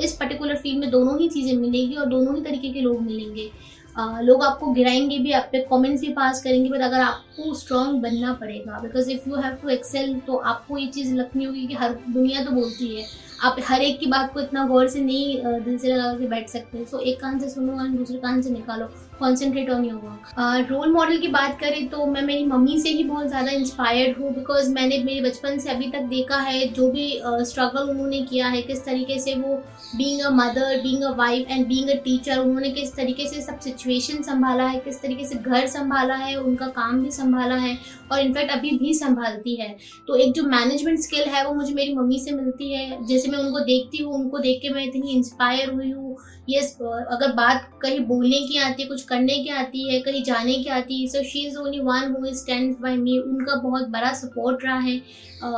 इस 0.04 0.16
पर्टिकुलर 0.20 0.56
फ़ील्ड 0.56 0.78
में 0.78 0.90
दोनों 0.90 1.18
ही 1.20 1.28
चीज़ें 1.28 1.56
मिलेगी 1.56 1.94
और 1.94 2.06
दोनों 2.08 2.34
ही 2.36 2.42
तरीके 2.44 2.72
के 2.72 2.80
लोग 2.80 3.00
मिलेंगे। 3.02 3.50
लोग 3.98 4.42
आपको 4.44 4.70
गिराएँगे 4.72 5.18
भी 5.18 5.32
आप 5.32 5.48
पे 5.52 5.60
कमेंट्स 5.70 6.00
भी 6.00 6.12
पास 6.12 6.42
करेंगे 6.42 6.68
बट 6.70 6.80
अगर 6.80 7.00
आपको 7.00 7.54
स्ट्रांग 7.54 8.00
बनना 8.02 8.32
पड़ेगा 8.32 8.78
because 8.80 9.10
if 9.10 9.28
you 9.28 9.36
have 9.36 9.54
to 9.62 9.68
excel 9.68 10.18
तो 10.26 10.36
आपको 10.36 10.78
ये 10.78 10.86
चीज़ 10.86 11.14
लगनी 11.14 11.44
होगी 11.44 11.66
कि 11.66 11.74
हर 11.74 11.98
दुनिया 12.08 12.44
तो 12.44 12.50
बोलती 12.50 12.94
है। 12.96 13.06
आप 13.44 13.56
हर 13.64 13.82
एक 13.82 13.98
की 14.00 14.06
बात 14.06 14.32
को 14.34 14.40
इतना 14.40 14.66
गौर 14.66 14.88
से 14.88 15.00
नहीं 15.00 15.60
दिल 15.64 15.78
से 15.78 15.88
लगा 15.88 16.12
के 16.12 16.26
बैठ 16.26 16.48
सकते। 16.48 16.84
सो 16.84 16.96
so, 16.96 17.02
एक 17.02 17.20
कान 17.20 17.38
से 17.40 17.50
सुनो 17.50 17.78
और 17.80 17.88
दूसरे 17.88 18.18
कान 18.18 18.42
से 18.42 18.50
निकालो। 18.50 18.88
Concentrate 19.20 19.70
on 19.70 19.84
your 19.84 19.96
work 19.96 20.68
role 20.70 20.92
model 20.92 21.18
की 21.18 21.28
बात 21.28 21.58
करें 21.60 21.88
तो 21.88 22.06
मैं 22.06 22.22
मेरी 22.22 22.44
मम्मी 22.46 22.78
से 22.80 22.88
ही 22.88 23.04
बहुत 23.04 23.28
ज़्यादा 23.28 23.50
इंस्पायर्ड 23.52 24.18
हूँ 24.18 24.34
बिकॉज़ 24.34 24.70
मैंने 24.72 24.98
मेरे 25.04 25.20
बचपन 25.20 25.58
से 25.58 25.70
अभी 25.70 25.90
तक 25.90 26.02
देखा 26.10 26.36
है 26.40 26.66
जो 26.68 26.90
भी 26.90 27.08
स्ट्रगल 27.18 27.82
uh, 27.82 27.90
उन्होंने 27.90 28.20
किया 28.22 28.48
है 28.48 28.62
किस 28.62 28.84
तरीके 28.84 29.18
से 29.18 29.34
वो 29.34 29.54
being 29.96 30.20
a 30.20 30.30
mother 30.30 30.80
being 30.82 31.02
a 31.02 31.10
wife 31.16 31.50
and 31.50 31.66
being 31.66 31.88
a 31.90 31.94
teacher 32.04 32.38
उन्होंने 32.38 32.70
किस 32.70 32.94
तरीके 32.96 33.26
से 33.28 33.40
सब 33.42 33.58
सिचुएशन 33.60 34.22
संभाला 34.22 34.66
है 34.66 34.78
किस 34.80 35.00
तरीके 35.02 35.24
से 35.24 35.34
घर 35.34 35.66
संभाला 35.66 36.14
है 36.16 36.36
उनका 36.36 36.66
काम 36.76 37.02
भी 37.02 37.10
संभाला 37.10 37.56
है 37.56 37.76
और 38.12 38.20
इनफैक्ट 38.20 38.50
अभी 38.52 38.70
भी 38.78 38.94
संभालती 38.94 39.54
है। 39.56 39.76
तो 40.08 40.16
एक 40.16 40.32
जो 40.34 40.42
मैनेजमेंट 40.44 40.98
स्किल 41.00 41.28
है 41.28 41.46
वो 41.46 41.54
मुझे 41.54 41.74
मेरी 41.74 41.94
मम्मी 41.94 42.18
से 42.20 42.30
मिलती 42.32 42.72
है। 42.72 43.04
जैसे 43.06 43.30
मैं 43.30 43.38
उनको 43.38 43.60
देखती 43.60 44.02
हूँ 44.02 44.14
उनको 44.14 44.38
देख 44.38 44.60
के 44.62 44.70
मैं 44.74 44.84
इतनी 44.84 45.12
इंस्पायर 45.12 45.70
हुई 45.70 45.90
हूँ। 45.90 46.16
यस 46.50 46.76
अगर 46.80 47.32
बात 47.34 47.68
कहीं 47.82 47.98
बोलने 48.06 48.38
की 48.48 48.56
आती 48.58 48.82
है 48.82 48.88
कुछ 48.88 49.02
करने 49.08 49.38
की 49.38 49.48
आती 49.50 49.88
है, 49.88 50.00
कहीं 50.00 50.22
जाने 50.24 50.54
की 50.54 50.68
आती 50.70 51.00
है। 51.00 51.06
So 51.08 51.22
she 51.24 51.46
is 51.46 51.56
only 51.58 51.80
one 51.80 52.14
who 52.14 52.34
stand 52.34 52.76
by 52.80 52.96
me 52.96 53.18
उनका 53.20 53.54
बहुत 53.60 53.88
बड़ा 53.88 54.12
सपोर्ट 54.14 54.64
रहा 54.64 54.78
है 54.78 55.00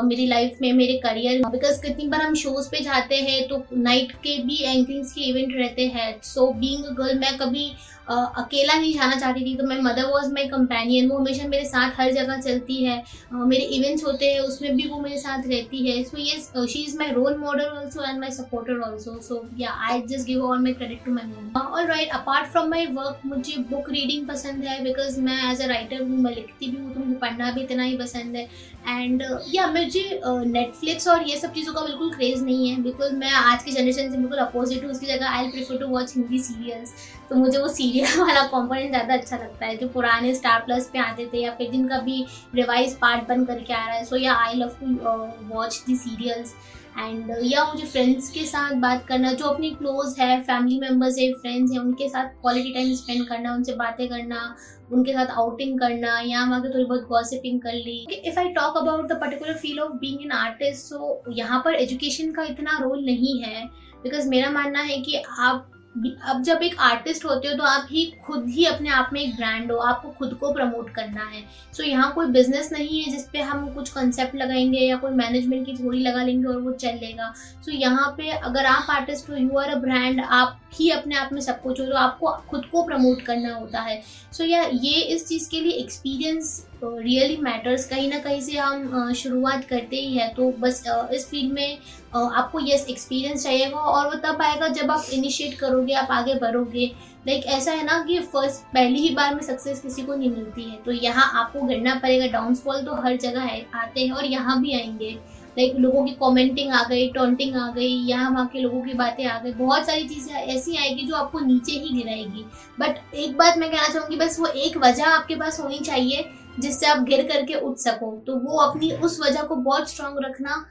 मेरी 0.05 0.27
लाइफ 0.27 0.59
में, 0.63 0.73
मेरे 0.73 0.99
करियर 0.99 1.39
में। 1.41 1.51
बिकॉज़ 1.53 1.81
कितनी 1.83 2.09
बार 2.09 2.23
हम 2.23 2.35
शोज़ 2.37 2.69
पे 2.71 2.81
जाते 2.85 3.17
हैं 3.19 3.47
तो 3.49 3.63
नाइट 3.75 4.13
के 4.25 4.37
भी 4.43 4.63
एंकरिंग्स 4.65 5.13
के 5.13 5.21
इवेंट 5.21 5.55
रहते 5.57 5.87
हैं। 5.89 6.15
सो 6.25 6.51
बींग 6.55 6.85
गर्ल 6.97 7.19
मैं 7.19 7.37
कभी 7.39 7.71
अकेला 8.11 8.75
नहीं 8.75 8.93
जाना 8.95 9.17
चाहती 9.17 9.45
थी 9.45 9.55
तो 9.57 9.67
my 9.67 9.81
mother 9.81 10.05
was 10.07 10.33
my 10.35 10.45
companion 10.49 11.09
वो 11.09 11.19
हमेशा 11.19 11.47
मेरे 11.49 11.65
साथ 11.65 12.01
हर 12.01 12.13
जगह 12.13 12.41
चलती 12.41 12.77
है। 12.85 13.03
मेरे 13.33 13.65
इवेंट्स 13.77 14.05
होते 14.05 14.33
हैं, 14.33 14.41
उसमें 14.41 14.77
भी 14.77 14.87
वो 14.89 15.01
मेरे 15.01 15.19
साथ 15.19 15.47
रहती 15.49 15.87
है। 15.89 16.03
सो 16.05 16.19
ये 16.19 16.67
she 16.67 16.83
is 16.83 16.97
my 16.99 17.13
role 17.13 17.37
model 17.39 17.65
also 17.67 18.05
and 18.05 18.19
my 18.21 18.31
supporter 18.33 18.81
also 18.89 19.19
so 19.23 19.45
yeah 19.59 19.71
I 19.89 20.01
just 20.09 20.27
give 20.27 20.45
all 20.47 20.63
my 20.63 20.73
credit 20.73 21.05
to 21.05 21.13
my 21.13 21.25
mom 21.27 21.67
और 21.67 21.87
right 21.89 22.11
apart 22.15 22.51
from 22.53 22.69
my 22.71 22.87
work 22.89 23.21
मुझे 23.27 23.57
बुक 23.71 23.91
रीडिंग 23.91 24.27
पसंद 24.29 24.65
है 24.65 24.83
बिकॉज़ 24.85 25.21
मैं 25.21 25.39
एज 25.53 25.63
अ 25.63 25.67
राइटर 25.69 26.03
हूँ, 26.03 26.19
मैं 26.19 26.35
लिखती 26.35 26.71
भी 26.71 26.77
हूँ 26.77 26.95
तो 26.95 27.01
मुझे 27.01 27.19
पढ़ना 27.21 27.51
भी 27.51 27.63
इतना 27.63 27.83
ही 27.83 27.97
पसंद 27.99 28.37
है। 28.37 28.49
एंड 28.89 29.23
या 29.49 29.67
मुझे 29.69 30.21
नेटफ्लिक्स 30.27 31.09
और 31.09 31.29
ये 31.29 31.37
सब 31.37 31.53
चीज़ों 31.55 31.73
का 31.75 31.81
बिल्कुल 31.83 32.13
क्रेज़ 32.13 32.45
नहीं 32.45 32.69
है 32.69 32.83
बिकॉज़ 32.83 33.13
मैं 33.15 33.31
आज 33.31 33.63
की 33.63 33.73
जनरेशन 33.73 34.11
से 34.11 34.17
बिल्कुल 34.17 34.39
अपोजिट 34.39 34.85
हूँ, 34.85 34.91
उसकी 34.91 35.07
जगह 35.07 35.27
I 35.29 35.49
prefer 35.51 35.79
to 35.79 35.87
watch 35.89 36.15
Hindi 36.17 36.39
serials 36.41 36.95
तो 37.31 37.37
मुझे 37.37 37.59
वो 37.59 37.69
सीरियल 37.69 38.21
वाला 38.21 38.47
कॉम्पोनेंट 38.47 38.91
ज़्यादा 38.91 39.15
अच्छा 39.15 39.37
लगता 39.37 39.67
है, 39.67 39.77
जो 39.77 39.89
पुराने 39.89 40.35
स्टार 40.35 40.61
प्लस 40.61 40.89
पे 40.93 40.99
आते 40.99 41.27
थे 41.33 41.39
या 41.39 41.55
फिर 41.55 41.71
जिनका 41.71 41.99
भी 42.01 42.25
रिवाइज 42.55 42.97
पार्ट 42.99 43.29
बन 43.29 43.45
करके 43.45 43.73
आ 43.73 43.87
रहा 43.87 43.97
है। 43.97 44.05
So 44.05 44.17
yeah 44.17 44.35
I 44.37 44.55
love 44.55 44.77
to 44.81 45.55
watch 45.55 45.83
the 45.87 45.97
serials 45.97 46.55
and 46.99 47.31
yeah 47.43 47.65
मुझे 47.65 47.87
फ्रेंड्स 47.87 48.31
के 48.31 48.45
साथ 48.47 48.75
बात 48.77 49.07
करना, 49.07 49.33
जो 49.33 49.47
अपनी 49.47 49.71
क्लोज 49.71 50.19
है 50.19 50.41
फैमिली 50.43 50.79
मेंबर्स 50.81 51.19
है 51.19 51.33
फ्रेंड्स 51.33 51.73
हैं, 51.73 51.79
उनके 51.79 52.09
साथ 52.09 52.29
क्वालिटी 52.41 52.73
टाइम 52.75 52.95
स्पेंड 52.95 53.27
करना, 53.29 53.55
उनसे 53.55 53.75
बातें 53.75 54.09
करना, 54.09 54.55
उनके 54.93 55.13
साथ 55.13 55.27
आउटिंग 55.39 55.79
करना, 55.81 56.19
या 56.21 56.45
वहाँ 56.45 56.61
के 56.63 56.69
थोड़ी 56.69 56.85
बहुत 56.85 57.07
गॉसिपिंग 57.09 57.61
कर 57.61 57.75
ली। 57.75 58.23
If 58.25 58.39
I 58.39 58.49
talk 58.53 58.77
about 58.77 59.09
the 59.09 59.19
particular 59.21 59.55
feel 59.57 59.81
of 59.81 59.93
being 59.99 60.23
an 60.23 60.33
artist 60.35 60.87
so 60.87 61.23
यहाँ 61.33 61.63
पर 61.65 61.75
एजुकेशन 61.75 62.33
का 62.33 62.43
इतना 62.45 62.79
रोल 62.83 63.05
नहीं 63.05 63.41
है 63.43 63.65
बिकॉज़ 64.03 64.29
मेरा 64.29 64.51
मानना 64.51 64.81
है 64.83 65.01
कि 65.01 65.23
आप 65.41 65.71
अब 65.95 66.43
जब 66.43 66.61
एक 66.63 66.75
आर्टिस्ट 66.81 67.25
होते 67.25 67.49
हो 67.49 67.55
तो 67.55 67.63
आप 67.65 67.87
ही 67.91 68.05
खुद 68.25 68.45
ही 68.49 68.65
अपने 68.65 68.89
आप 68.89 69.11
में 69.13 69.21
एक 69.21 69.35
ब्रांड 69.37 69.73
हो 69.73 69.79
आपको 69.79 70.09
खुद 70.09 70.35
को 70.35 70.53
प्रमोट 70.53 70.91
करना 70.95 71.25
है। 71.25 71.41
सो 71.41 71.83
so, 71.83 71.89
यहाँ 71.89 72.13
कोई 72.15 72.27
बिज़नेस 72.27 72.71
नहीं 72.73 73.01
है 73.01 73.11
जिसपे 73.11 73.41
हम 73.41 73.67
कुछ 73.75 73.91
कंसेप्ट 73.91 74.35
लगाएँगे 74.35 74.79
या 74.79 74.97
कोई 74.97 75.11
मैनेजमेंट 75.13 75.67
की 75.67 75.73
थोड़ी 75.75 76.01
लगा 76.01 76.23
लेंगे 76.23 76.49
और 76.49 76.61
वो 76.61 76.73
चलेगा। 76.73 77.33
सो 77.37 77.71
so, 77.71 77.77
यहाँ 77.77 78.09
पे 78.19 78.31
अगर 78.31 78.67
आप 78.67 78.91
आर्टिस्ट 78.91 79.31
हो 79.31 79.37
यू 79.37 79.59
आर 79.59 79.71
अ 79.71 79.79
ब्रांड 79.81 80.21
आप 80.21 80.61
ही 80.73 80.91
अपने 80.91 81.17
आप 81.17 81.33
में 81.33 81.41
सब 81.41 81.61
कुछ 81.63 81.81
हो 81.81 81.87
तो 81.87 81.97
आपको 81.97 82.31
खुद 82.51 82.65
को 82.73 82.83
प्रमोट 82.83 83.23
करना 83.23 83.55
होता 83.55 83.81
है। 83.81 84.01
सो 84.33 84.43
so, 84.45 84.51
या 84.51 84.63
yeah, 84.63 84.79
ये 84.85 85.01
इस 85.15 85.27
चीज़ 85.29 85.49
के 85.51 85.61
लिए 85.61 85.73
एक्सपीरियंस 85.75 86.67
रियली 86.85 87.37
मैटर्स 87.37 87.89
कहीं 87.89 88.09
ना 88.11 88.19
कहीं 88.19 88.41
से 88.41 88.57
हम 88.59 89.13
शुरुआत 89.15 89.65
करते 89.65 89.97
ही 89.97 90.15
है 90.15 90.29
तो 90.35 90.51
बस 90.61 90.83
इस 91.15 91.29
फ़ील्ड 91.31 91.53
में 91.53 91.79
आपको 92.15 92.61
यस 92.63 92.87
एक्सपीरियंस 92.91 93.45
चाहिएगा 93.45 93.79
और 93.79 94.07
वो 94.07 94.15
तब 94.23 94.43
आएगा 94.43 94.69
जब 94.71 94.91
आप 94.91 95.07
इनिशिएट 95.13 95.59
करोगे 95.59 95.95
आप 95.95 96.09
आगे 96.11 96.35
बढ़ोगे। 96.37 96.87
लाइक 97.27 97.45
ऐसा 97.49 97.73
है 97.73 97.85
ना 97.85 97.99
कि 98.05 98.19
फ़र्स्ट 98.23 98.73
पहली 98.75 98.99
ही 98.99 99.15
बार 99.15 99.35
में 99.35 99.43
सक्सेस 99.43 99.81
किसी 99.81 100.03
को 100.03 100.15
नहीं 100.15 100.31
मिलती 100.31 100.63
है 100.63 100.77
तो 100.85 100.93
यहाँ 100.93 101.31
आपको 101.41 101.63
गिरना 101.63 101.95
पड़ेगा। 101.95 102.27
डाउनफॉल 102.29 102.83
तो 102.83 102.95
हर 103.03 103.17
जगह 103.17 103.41
है 103.43 103.65
आते 103.75 104.05
हैं 104.07 104.13
और 104.13 104.25
यहाँ 104.25 104.61
भी 104.63 104.73
आएँगे। 104.75 105.19
लाइक 105.59 105.77
लोगों 105.79 106.05
की 106.05 106.13
कमेंटिंग 106.21 106.73
आ 106.73 106.83
गई 106.89 107.09
टॉन्टिंग 107.13 107.57
आ 107.57 107.71
गई 107.73 107.89
यहाँ 108.09 108.31
वहाँ 108.31 108.47
के 108.53 108.61
लोगों 108.61 108.81
की 108.83 108.95
बातें 108.95 109.25
आ 109.27 109.39
गई। 109.39 109.53
बहुत 109.55 109.87
सारी 109.87 110.09
चीज़ें 110.09 110.35
ऐसी 110.35 110.77
आएगी 110.77 111.07
जो 111.07 111.15
आपको 111.17 111.41
नीचे 111.41 111.73
ही 111.73 111.95
गिराएगी। 111.95 112.45
बट 112.81 113.15
एक 113.15 113.37
बात 113.39 113.59
मैं 113.59 113.71
कहना 113.71 113.89
चाहूँगी 113.89 114.17
बस 114.17 114.39
वो 114.41 114.47
एक 114.47 114.77
वजह 114.85 115.07
आपके 115.07 115.37
पास 115.37 115.61
होनी 115.61 115.79
चाहिए 115.81 116.29
जिससे 116.61 116.87
आप 116.87 117.03
गिर 117.05 117.23
करके 117.29 117.55
उठ 117.57 117.77
सको। 117.79 118.11
तो 118.27 118.37
वो 118.39 118.59
अपनी 118.61 118.91
उस 118.95 119.21
वजह 119.21 119.43
को 119.43 119.57
बहुत 119.59 119.91
स्ट्रांग 119.91 120.19
रखना 120.25 120.65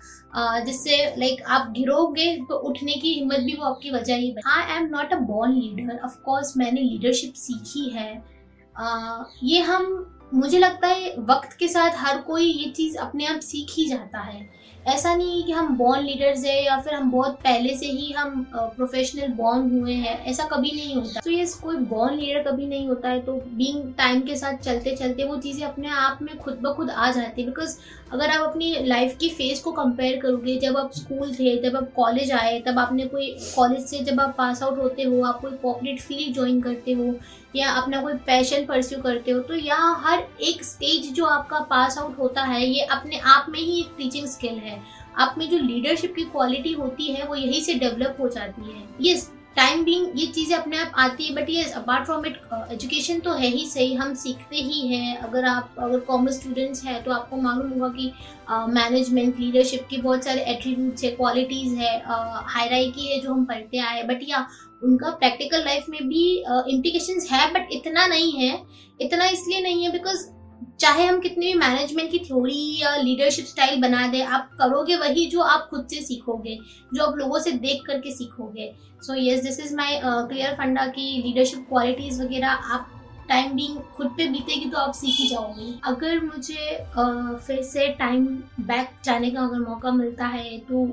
जिससे 0.65 0.97
लाइक 1.17 1.41
आप 1.49 1.71
गिरोगे 1.75 2.35
तो 2.49 2.55
उठने 2.69 2.93
की 2.93 3.13
हिम्मत 3.13 3.39
भी 3.39 3.53
वो 3.53 3.65
आपकी 3.65 3.91
वजह 3.91 4.15
ही 4.15 4.33
I 4.47 4.75
am 4.75 4.87
not 4.91 5.13
a 5.13 5.17
born 5.27 5.53
leader 5.53 5.99
of course 6.05 6.53
मैंने 6.57 6.81
लीडरशिप 6.81 7.33
सीखी 7.37 7.89
है। 7.89 8.11
uh, 8.75 9.23
ये 9.43 9.61
हम 9.61 10.05
मुझे 10.33 10.59
लगता 10.59 10.87
है 10.87 11.13
वक्त 11.29 11.57
के 11.59 11.67
साथ 11.67 11.95
हर 11.97 12.17
कोई 12.21 12.45
ये 12.45 12.69
चीज़ 12.71 12.97
अपने 12.99 13.25
आप 13.25 13.39
सीख 13.41 13.71
ही 13.77 13.85
जाता 13.85 14.19
है। 14.19 14.41
ऐसा 14.87 15.13
नहीं 15.15 15.39
है 15.39 15.45
कि 15.47 15.51
हम 15.51 15.75
बॉर्न 15.77 16.03
लीडर्स 16.03 16.43
है 16.45 16.63
या 16.65 16.79
फिर 16.81 16.93
हम 16.93 17.09
बहुत 17.11 17.35
पहले 17.43 17.73
से 17.77 17.85
ही 17.85 18.11
हम 18.11 18.45
प्रोफेशनल 18.53 19.33
बॉर्न 19.33 19.69
हुए 19.71 19.93
हैं, 19.93 20.17
ऐसा 20.25 20.45
कभी 20.51 20.71
नहीं 20.71 20.95
होता। 20.95 21.19
तो 21.19 21.31
ये 21.31 21.45
कोई 21.61 21.75
बॉर्न 21.87 22.17
लीडर 22.17 22.43
कभी 22.43 22.67
नहीं 22.67 22.87
होता 22.87 23.09
है 23.09 23.21
तो 23.21 23.33
बींग 23.53 23.93
टाइम 23.97 24.21
के 24.21 24.35
साथ 24.35 24.57
चलते 24.59 24.95
चलते 24.95 25.23
वो 25.23 25.37
चीज़ें 25.37 25.65
अपने 25.67 25.87
आप 25.89 26.19
में 26.21 26.37
खुद 26.37 26.59
ब 26.63 26.73
खुद 26.75 26.89
आ 26.89 27.11
जाती 27.11 27.41
है। 27.41 27.47
बिकॉज़ 27.47 27.77
अगर 28.13 28.29
आप 28.29 28.49
अपनी 28.49 28.73
लाइफ 28.85 29.17
की 29.19 29.29
फ़ेज़ 29.29 29.61
को 29.63 29.71
कंपेयर 29.71 30.19
करोगे, 30.21 30.55
जब 30.59 30.77
आप 30.77 30.91
स्कूल 30.93 31.33
थे, 31.33 31.57
जब 31.61 31.75
आप 31.77 31.91
कॉलेज 31.95 32.31
आए, 32.31 32.59
तब 32.67 32.79
आपने 32.79 33.05
कोई 33.07 33.27
कॉलेज 33.55 33.85
से 33.85 33.99
जब 34.03 34.19
आप 34.21 34.33
पास 34.37 34.63
आउट 34.63 34.77
होते 34.79 35.03
हो, 35.03 35.21
आप 35.23 35.41
कोई 35.41 35.51
कॉपरेट 35.53 36.01
फ़ील्ड 36.01 36.33
ज्वाइन 36.35 36.61
करते 36.61 36.91
हो 36.91 37.13
या 37.55 37.71
अपना 37.71 38.01
कोई 38.01 38.13
पैशन 38.25 38.65
परस्यू 38.65 39.01
करते 39.01 39.31
हो 39.31 39.39
तो 39.39 39.55
यहाँ 39.55 40.01
हर 40.03 40.23
एक 40.41 40.63
स्टेज 40.63 41.11
जो 41.13 41.25
आपका 41.25 41.59
पास 41.69 41.97
आउट 41.97 42.17
होता 42.19 42.43
है, 42.43 42.65
ये 42.65 42.83
अपने 42.83 43.19
आप 43.19 43.45
में 43.49 43.59
ही 43.59 43.79
एक 43.79 43.93
टीचिंग 43.97 44.27
स्किल 44.27 44.57
है। 44.57 44.81
आप 45.17 45.35
में 45.37 45.49
जो 45.49 45.57
लीडरशिप 45.57 46.13
की 46.15 46.23
क्वालिटी 46.25 46.73
होती 46.73 47.07
है, 47.07 47.25
वो 47.25 47.35
यही 47.35 47.61
से 47.61 47.73
डेवलप 47.75 48.17
हो 48.19 48.29
जाती 48.29 48.61
है। 48.63 48.83
ये 49.01 49.15
टाइम 49.59 49.83
बिंग 49.85 50.19
ये 50.19 50.25
चीज़ें 50.27 50.55
अपने 50.57 50.77
आप 50.77 50.91
आती 50.97 51.23
है 51.23 51.33
बट 51.35 51.49
ये 51.49 51.63
अपार्ट 51.75 52.05
फ्रॉम 52.05 52.25
इट 52.25 52.37
एजुकेशन 52.71 53.19
तो 53.19 53.33
है 53.33 53.47
ही 53.47 53.65
सही 53.67 53.93
हम 53.93 54.13
सीखते 54.15 54.57
ही 54.57 54.87
हैं। 54.87 55.17
अगर 55.17 55.45
आप 55.45 55.75
अगर 55.79 55.99
कॉमर्स 56.09 56.39
स्टूडेंट्स 56.39 56.83
हैं 56.83 57.03
तो 57.03 57.11
आपको 57.11 57.37
मालूम 57.37 57.69
होगा 57.71 57.89
कि 57.89 58.11
मैनेजमेंट 58.49 59.33
uh, 59.33 59.39
लीडरशिप 59.39 59.85
की 59.89 59.97
बहुत 59.97 60.23
सारे 60.23 60.41
एट्रीब्यूट्स 60.51 61.03
है 61.03 61.11
क्वालिटीज़ 61.11 61.75
है 61.75 61.91
हायराइकी 61.99 63.01
uh, 63.01 63.09
है 63.09 63.19
जो 63.21 63.33
हम 63.33 63.45
पढ़ते 63.45 63.79
आए 63.79 64.03
बट 64.03 64.19
या 64.29 64.45
उनका 64.83 65.09
प्रैक्टिकल 65.17 65.65
लाइफ 65.65 65.89
में 65.89 66.01
भी 66.07 66.25
इम्प्लीकेशन 66.39 67.19
uh, 67.19 67.31
है 67.31 67.53
बट 67.53 67.73
इतना 67.73 68.07
नहीं 68.07 68.31
है। 68.33 68.61
इतना 68.99 69.27
इसलिए 69.29 69.61
नहीं 69.61 69.83
है 69.83 69.91
बिकॉज़ 69.91 70.25
चाहे 70.79 71.05
हम 71.05 71.19
कितने 71.19 71.45
भी 71.45 71.53
मैनेजमेंट 71.53 72.11
की 72.11 72.19
थ्योरी 72.19 72.81
या 72.81 72.95
लीडरशिप 72.97 73.45
स्टाइल 73.45 73.81
बना 73.81 74.05
दें, 74.07 74.21
आप 74.23 74.49
करोगे 74.59 74.95
वही 74.97 75.25
जो 75.25 75.41
आप 75.41 75.67
खुद 75.69 75.87
से 75.89 76.01
सीखोगे, 76.01 76.57
जो 76.93 77.03
आप 77.05 77.17
लोगों 77.17 77.39
से 77.39 77.51
देख 77.59 77.83
करके 77.87 78.11
सीखोगे। 78.11 78.71
So 79.01 79.15
yes 79.15 79.43
this 79.43 79.59
is 79.59 79.75
my 79.75 79.99
clear 80.03 80.53
फंडा 80.55 80.85
की 80.87 81.11
लीडरशिप 81.23 81.65
क्वालिटीज 81.69 82.21
वगैरह 82.21 82.47
आप 82.47 82.91
टाइम 83.29 83.51
भी 83.53 83.67
खुद 83.95 84.07
पे 84.17 84.27
बीतेगी 84.27 84.69
तो 84.69 84.77
आप 84.77 84.93
सीख 84.93 85.15
ही 85.15 85.27
जाओगे 85.27 85.73
अगर 85.85 86.19
मुझे 86.23 86.77
फिर 87.47 87.61
से 87.63 87.87
टाइम 87.99 88.25
बैक 88.61 88.89
जाने 89.03 89.31
का 89.31 89.41
अगर 89.41 89.59
मौका 89.59 89.91
मिलता 89.91 90.27
है 90.27 90.57
तो 90.69 90.83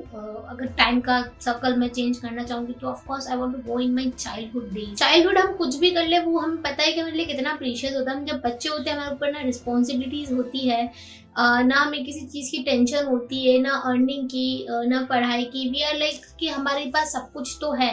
अगर 0.48 0.66
टाइम 0.78 1.00
का 1.00 1.20
सर्कल 1.40 1.76
मैं 1.76 1.88
चेंज 1.90 2.18
करना 2.18 2.44
चाहूँगी 2.44 2.72
तो 2.72 2.88
of course 2.88 3.28
I 3.28 3.36
want 3.36 3.56
to 3.56 3.72
go 3.72 3.80
in 3.80 3.94
my 3.94 4.10
childhood 4.18 4.70
day 4.74 4.86
childhood 4.94 5.38
हम 5.38 5.52
कुछ 5.56 5.76
भी 5.76 5.90
कर 5.90 6.06
ले, 6.06 6.18
वो 6.20 6.38
हमें 6.38 6.56
पता 6.62 6.82
है 6.82 6.92
कि 6.92 7.00
हमारे 7.00 7.16
लिए 7.16 7.26
कितना 7.26 7.54
प्रीशियस 7.56 7.94
होता 7.94 8.10
है। 8.10 8.16
हम 8.16 8.24
जब 8.24 8.40
बच्चे 8.40 8.68
होते 8.68 8.90
हैं, 8.90 8.96
हमारे 8.96 9.14
ऊपर 9.14 9.32
ना 9.32 9.40
रिस्पॉन्सिबिलिटीज 9.42 10.32
होती 10.32 10.68
है 10.68 10.90
ना 11.38 11.76
हमें 11.76 12.04
किसी 12.04 12.26
चीज़ 12.26 12.50
की 12.50 12.62
टेंशन 12.64 13.06
होती 13.06 13.44
है, 13.44 13.58
ना 13.62 13.70
अर्निंग 13.84 14.28
की 14.28 14.66
ना 14.88 15.00
पढ़ाई 15.10 15.44
की। 15.44 15.68
वी 15.70 15.82
आर 15.82 15.96
लाइक 15.98 16.20
कि 16.40 16.48
हमारे 16.48 16.84
पास 16.94 17.12
सब 17.12 17.32
कुछ 17.32 17.56
तो 17.60 17.72
है। 17.72 17.90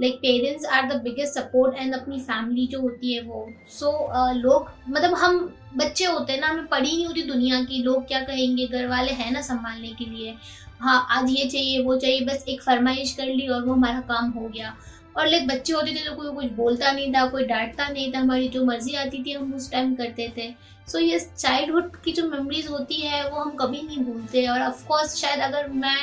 Like 0.00 0.16
parents 0.16 0.64
are 0.64 0.88
the 0.88 1.00
biggest 1.02 1.34
support 1.34 1.76
and 1.78 1.94
अपनी 1.94 2.18
फैमिली 2.20 2.66
जो 2.66 2.80
होती 2.80 3.12
है 3.14 3.20
वो। 3.22 3.48
सो 3.68 3.86
so, 3.86 4.16
uh, 4.16 4.34
लोग 4.36 4.70
मतलब 4.88 5.14
हम 5.14 5.38
बच्चे 5.76 6.04
होते 6.04 6.32
हैं 6.32 6.40
ना 6.40 6.46
हमें 6.46 6.66
पढ़ी 6.66 6.96
नहीं 6.96 7.06
होती 7.06 7.22
दुनिया 7.22 7.62
की 7.62 7.82
लोग 7.82 8.06
क्या 8.06 8.20
कहेंगे? 8.20 8.66
घर 8.66 8.86
वाले 8.86 9.12
हैं 9.12 9.30
ना 9.32 9.40
संभालने 9.42 9.88
के 9.88 10.04
लिए। 10.04 10.34
हाँ 10.80 11.06
आज 11.10 11.30
ये 11.30 11.44
चाहिए 11.44 11.82
वो 11.82 11.96
चाहिए 11.96 12.20
बस 12.20 12.44
एक 12.48 12.62
फरमाइश 12.62 13.12
कर 13.12 13.26
ली 13.26 13.48
और 13.48 13.64
वो 13.64 13.72
हमारा 13.72 14.00
काम 14.00 14.30
हो 14.30 14.48
गया। 14.48 14.74
और 15.16 15.26
लाइक 15.26 15.46
बच्चे 15.48 15.72
होते 15.72 15.94
थे 15.94 16.04
तो 16.04 16.14
कोई 16.16 16.34
कुछ 16.34 16.52
बोलता 16.52 16.92
नहीं 16.92 17.12
था 17.14 17.26
कोई 17.28 17.44
डांटता 17.44 17.88
नहीं 17.88 18.12
था 18.12 18.18
हमारी 18.18 18.48
जो 18.48 18.64
मर्ज़ी 18.64 18.94
आती 18.94 19.22
थी 19.24 19.32
हम 19.32 19.52
उस 19.54 19.70
टाइम 19.72 19.94
करते 19.94 20.32
थे। 20.36 20.54
सो 20.88 20.98
ये 20.98 21.18
चाइल्डहुड 21.36 21.96
की 22.04 22.12
जो 22.12 22.22
मेमोरीज 22.28 22.66
होती 22.68 22.94
है, 22.96 23.28
वो 23.30 23.40
हम 23.40 23.50
कभी 23.56 23.80
नहीं 23.82 24.04
भूलते 24.04 24.46
और 24.48 24.62
ऑफकोर्स 24.62 25.14
शायद 25.16 25.40
अगर 25.42 25.68
मैं 25.70 25.96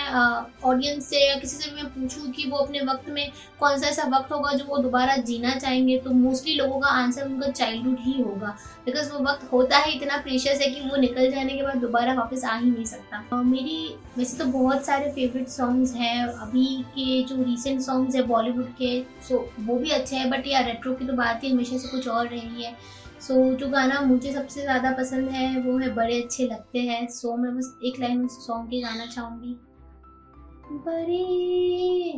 ऑडियंस 0.64 1.08
से 1.10 1.20
या 1.20 1.36
किसी 1.36 1.58
से 1.58 1.72
मैं 1.72 1.86
पूछूँ 1.94 2.32
कि 2.32 2.50
वो 2.50 2.58
अपने 2.58 2.82
वक्त 2.86 3.10
में 3.10 3.32
कौन 3.60 3.78
सा 3.80 3.88
ऐसा 3.88 4.04
वक्त 4.10 4.32
होगा 4.32 4.52
जो 4.54 4.66
वो 4.66 4.78
दोबारा 4.78 5.16
जीना 5.28 5.54
चाहेंगे 5.56 5.98
तो 5.98 6.12
मोस्टली 6.12 6.54
लोगों 6.56 6.80
का 6.80 6.90
आंसर 6.90 7.26
उनका 7.26 7.50
चाइल्डहुड 7.50 7.98
ही 8.00 8.22
होगा। 8.22 8.56
बिकॉज़ 8.86 9.12
वो 9.12 9.20
वक्त 9.26 9.52
होता 9.52 9.78
है 9.78 9.92
इतना 9.92 10.18
प्रेशियस 10.18 10.62
है 10.62 10.70
कि 10.72 10.82
वो 10.82 10.98
निकल 10.98 11.32
जाने 11.32 11.54
के 11.54 11.64
बाद 11.64 11.78
दोबारा 11.78 12.14
वापस 12.14 12.44
आ 12.46 12.58
ही 12.58 12.70
नहीं 12.70 12.86
सकता। 12.86 13.42
मेरी 13.44 13.96
वैसे 14.18 14.38
तो 14.38 14.46
बहुत 14.52 14.86
सारे 14.86 15.12
फेवरेट 15.12 15.48
सॉन्ग्स 15.50 15.94
हैं। 15.96 16.26
अभी 16.26 16.68
के 16.90 17.24
जो 17.24 17.44
रिसेंट 17.44 17.82
सॉन्ग्स 17.82 18.16
हैं 18.16 18.28
बॉलीवुड 18.28 18.68
के 18.78 19.00
सो 19.28 19.38
वो 19.60 19.78
भी 19.80 19.90
अच्छे 19.92 20.16
हैं 20.16 20.30
बट 20.30 20.48
यार 20.48 20.66
रेट्रो 20.66 20.94
की 20.94 21.08
तो 21.08 21.14
बात 21.14 21.44
ही 21.44 21.52
हमेशा 21.52 21.78
से 21.78 21.88
कुछ 21.88 22.08
और 22.08 22.28
रही 22.28 22.64
है। 22.64 23.04
सो 23.22 23.34
so, 23.34 23.60
जो 23.60 23.70
गाना 23.70 24.02
मुझे 24.02 24.32
सबसे 24.34 24.62
ज़्यादा 24.62 24.92
पसंद 24.92 25.30
है 25.30 25.62
वो 25.62 25.78
है 25.78 25.94
बड़े 25.96 26.22
अच्छे 26.22 26.48
लगते 26.48 26.80
हैं। 26.80 27.08
सो 27.08 27.28
so, 27.28 27.38
मैं 27.38 27.56
बस 27.58 27.80
एक 27.86 28.00
लाइन 28.00 28.26
उस 28.26 28.48
सॉन्ग 28.48 28.70
की 28.70 28.82
गाना 28.82 29.06
चाहूँगी। 29.06 29.56
बड़े 30.86 31.24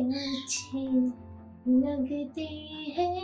अच्छे 0.04 0.86
लगते 1.80 2.44
हैं। 2.98 3.14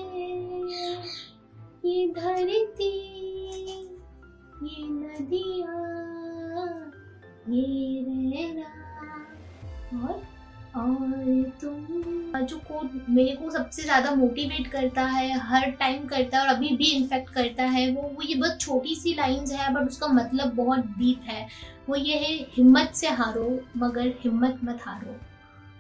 ये 1.85 2.09
धरती 2.09 2.93
ये 4.65 4.87
नदियाँ 4.89 5.83
ये 7.51 7.65
रहना। 8.33 8.67
और 10.07 10.34
तुम 10.77 12.43
जो 12.43 12.57
को, 12.59 12.81
मेरे 13.09 13.35
को 13.37 13.51
सबसे 13.51 13.83
ज़्यादा 13.83 14.11
मोटिवेट 14.15 14.67
करता 14.67 15.03
है, 15.03 15.39
हर 15.41 15.71
टाइम 15.71 16.07
करता 16.07 16.39
है 16.39 16.45
और 16.45 16.55
अभी 16.55 16.69
भी 16.77 16.85
इन्फेक्ट 16.87 17.31
करता 17.31 17.65
है, 17.65 17.91
वो 17.91 18.03
वो 18.03 18.23
ये 18.23 18.35
बहुत 18.35 18.61
छोटी 18.61 18.95
सी 18.95 19.15
लाइंस 19.15 19.53
है 19.53 19.73
बट 19.75 19.89
उसका 19.89 20.07
मतलब 20.09 20.55
बहुत 20.55 20.87
डीप 20.99 21.29
है। 21.29 21.47
वो 21.89 21.97
ये 21.97 22.19
है, 22.19 22.35
हिम्मत 22.53 22.93
से 22.95 23.09
हारो, 23.11 23.61
मगर 23.77 24.13
हिम्मत 24.21 24.61
मत 24.65 24.81
हारो। 24.83 25.17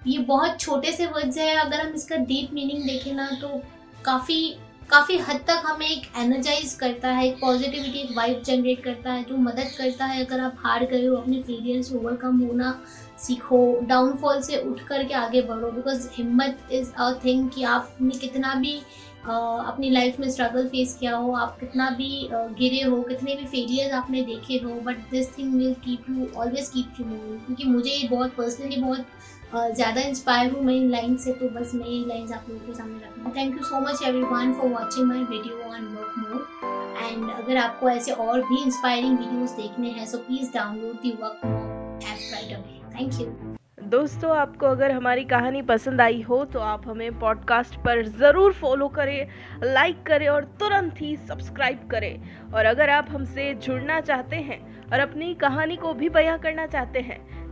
ये 0.06 0.18
बहुत 0.20 0.60
छोटे 0.60 0.92
से 0.92 1.06
वर्ड्स 1.06 1.38
है, 1.38 1.54
अगर 1.56 1.80
हम 1.80 1.94
इसका 1.94 2.16
डीप 2.24 2.52
मीनिंग 2.54 2.84
देखें 2.86 3.12
ना 3.14 3.30
तो 3.40 3.60
काफ़ी 4.04 4.56
काफ़ी 4.90 5.16
हद 5.18 5.36
तक 5.46 5.62
हमें 5.66 5.86
एक 5.86 6.06
एनर्जाइज 6.18 6.72
करता 6.80 7.10
है 7.10 7.26
एक 7.26 7.36
पॉजिटिविटी 7.40 7.98
एक 7.98 8.16
वाइब 8.16 8.42
जनरेट 8.46 8.82
करता 8.84 9.12
है 9.12 9.24
जो 9.24 9.36
मदद 9.36 9.70
करता 9.78 10.04
है 10.04 10.24
अगर 10.24 10.40
आप 10.40 10.56
हार 10.58 10.84
गए 10.86 11.06
हो 11.06 11.14
अपने 11.16 11.40
फेलियर 11.42 11.82
से 11.82 11.96
ओवरकम 11.96 12.38
होना 12.40 12.72
सीखो 13.18 13.60
डाउनफॉल 13.82 14.40
से 14.42 14.58
उठ 14.60 14.80
करके 14.88 15.14
आगे 15.14 15.42
बढ़ो 15.42 15.70
बिकॉज़ 15.70 16.08
हिम्मत 16.12 16.68
इज़ 16.72 16.92
अ 16.92 17.12
थिंग 17.24 17.48
कि 17.50 17.62
आपने 17.64 18.18
कितना 18.18 18.54
भी 18.54 18.78
आ, 19.26 19.32
अपनी 19.32 19.90
लाइफ 19.90 20.18
में 20.20 20.28
स्ट्रगल 20.30 20.66
फेस 20.68 20.96
किया 21.00 21.16
हो 21.16 21.32
आप 21.34 21.56
कितना 21.60 21.88
भी 21.90 22.26
आ, 22.28 22.46
गिरे 22.58 22.82
हो 22.82 23.00
कितने 23.02 23.36
भी 23.36 23.46
फेलियर्स 23.46 23.92
आपने 23.94 24.22
देखे 24.22 24.58
हो 24.64 24.80
but 24.80 24.98
this 25.10 25.36
thing 25.38 25.54
will 25.54 25.74
keep 25.84 26.10
you 26.10 26.28
always 26.36 26.68
keep 26.68 27.00
you 27.00 27.06
moving 27.06 27.38
क्योंकि 27.46 27.64
मुझे 27.64 27.90
ये 27.90 28.08
बहुत 28.08 28.34
पर्सनली 28.36 28.76
बहुत 28.76 29.06
ज़्यादा 29.54 30.00
इंस्पायर 30.00 30.52
हूँ 30.52 30.62
मैं 30.64 30.74
इन 30.74 30.88
लाइन 30.90 31.16
से 31.16 31.32
तो 31.32 31.48
बस 31.48 31.74
मैं 31.74 31.86
ये 31.86 32.04
लाइन्स 32.06 32.32
आप 32.32 32.46
लोगों 32.48 32.66
के 32.66 32.72
सामने 32.74 32.98
रखूँ 32.98 33.32
thank 33.36 33.56
you 33.56 33.62
so 33.64 33.80
much 33.80 34.02
every 34.06 34.22
one 34.22 34.52
for 34.52 34.70
watching 34.70 35.06
my 35.08 35.22
video 35.24 35.58
on 35.64 35.86
work 35.94 36.14
more 36.18 37.02
and 37.02 37.30
अगर 37.30 37.56
आपको 37.56 37.88
ऐसे 37.90 38.12
और 38.12 38.42
भी 38.42 38.62
इंस्पायरिंग 38.62 39.18
वीडियोस 39.18 39.50
देखने 39.56 39.90
हैं 39.90 40.06
so 40.06 40.18
please 40.18 40.52
download 40.54 40.94
the 41.02 41.10
work 41.22 41.44
more 41.44 42.00
app 42.04 42.32
right 42.32 42.56
away 42.56 42.80
thank 42.98 43.20
you 43.20 43.54
दोस्तों, 43.88 44.30
आपको 44.36 44.66
अगर 44.66 44.90
हमारी 44.90 45.24
कहानी 45.24 45.60
पसंद 45.62 46.00
आई 46.00 46.20
हो 46.22 46.44
तो 46.44 46.60
आप 46.60 46.88
हमें 46.88 47.18
पॉडकास्ट 47.18 47.74
पर 47.76 48.04
ज़रूर 48.18 48.52
फॉलो 48.52 48.88
करें 48.88 49.28
लाइक 49.64 50.02
करें 50.02 50.26
और 50.28 50.44
तुरंत 50.60 51.00
ही 51.00 51.16
सब्सक्राइब 51.28 51.86
करें। 51.90 52.52
और 52.54 52.64
अगर 52.64 52.90
आप 52.90 53.06
हमसे 53.10 53.52
जुड़ना 53.54 54.00
चाहते 54.00 54.36
हैं 54.36 54.60
और 54.92 55.00
अपनी 55.00 55.32
कहानी 55.34 55.76
को 55.76 55.92
भी 55.94 56.08
बयां 56.08 56.38
करना 56.38 56.66
चाहते 56.66 57.00
हैं 57.00 57.18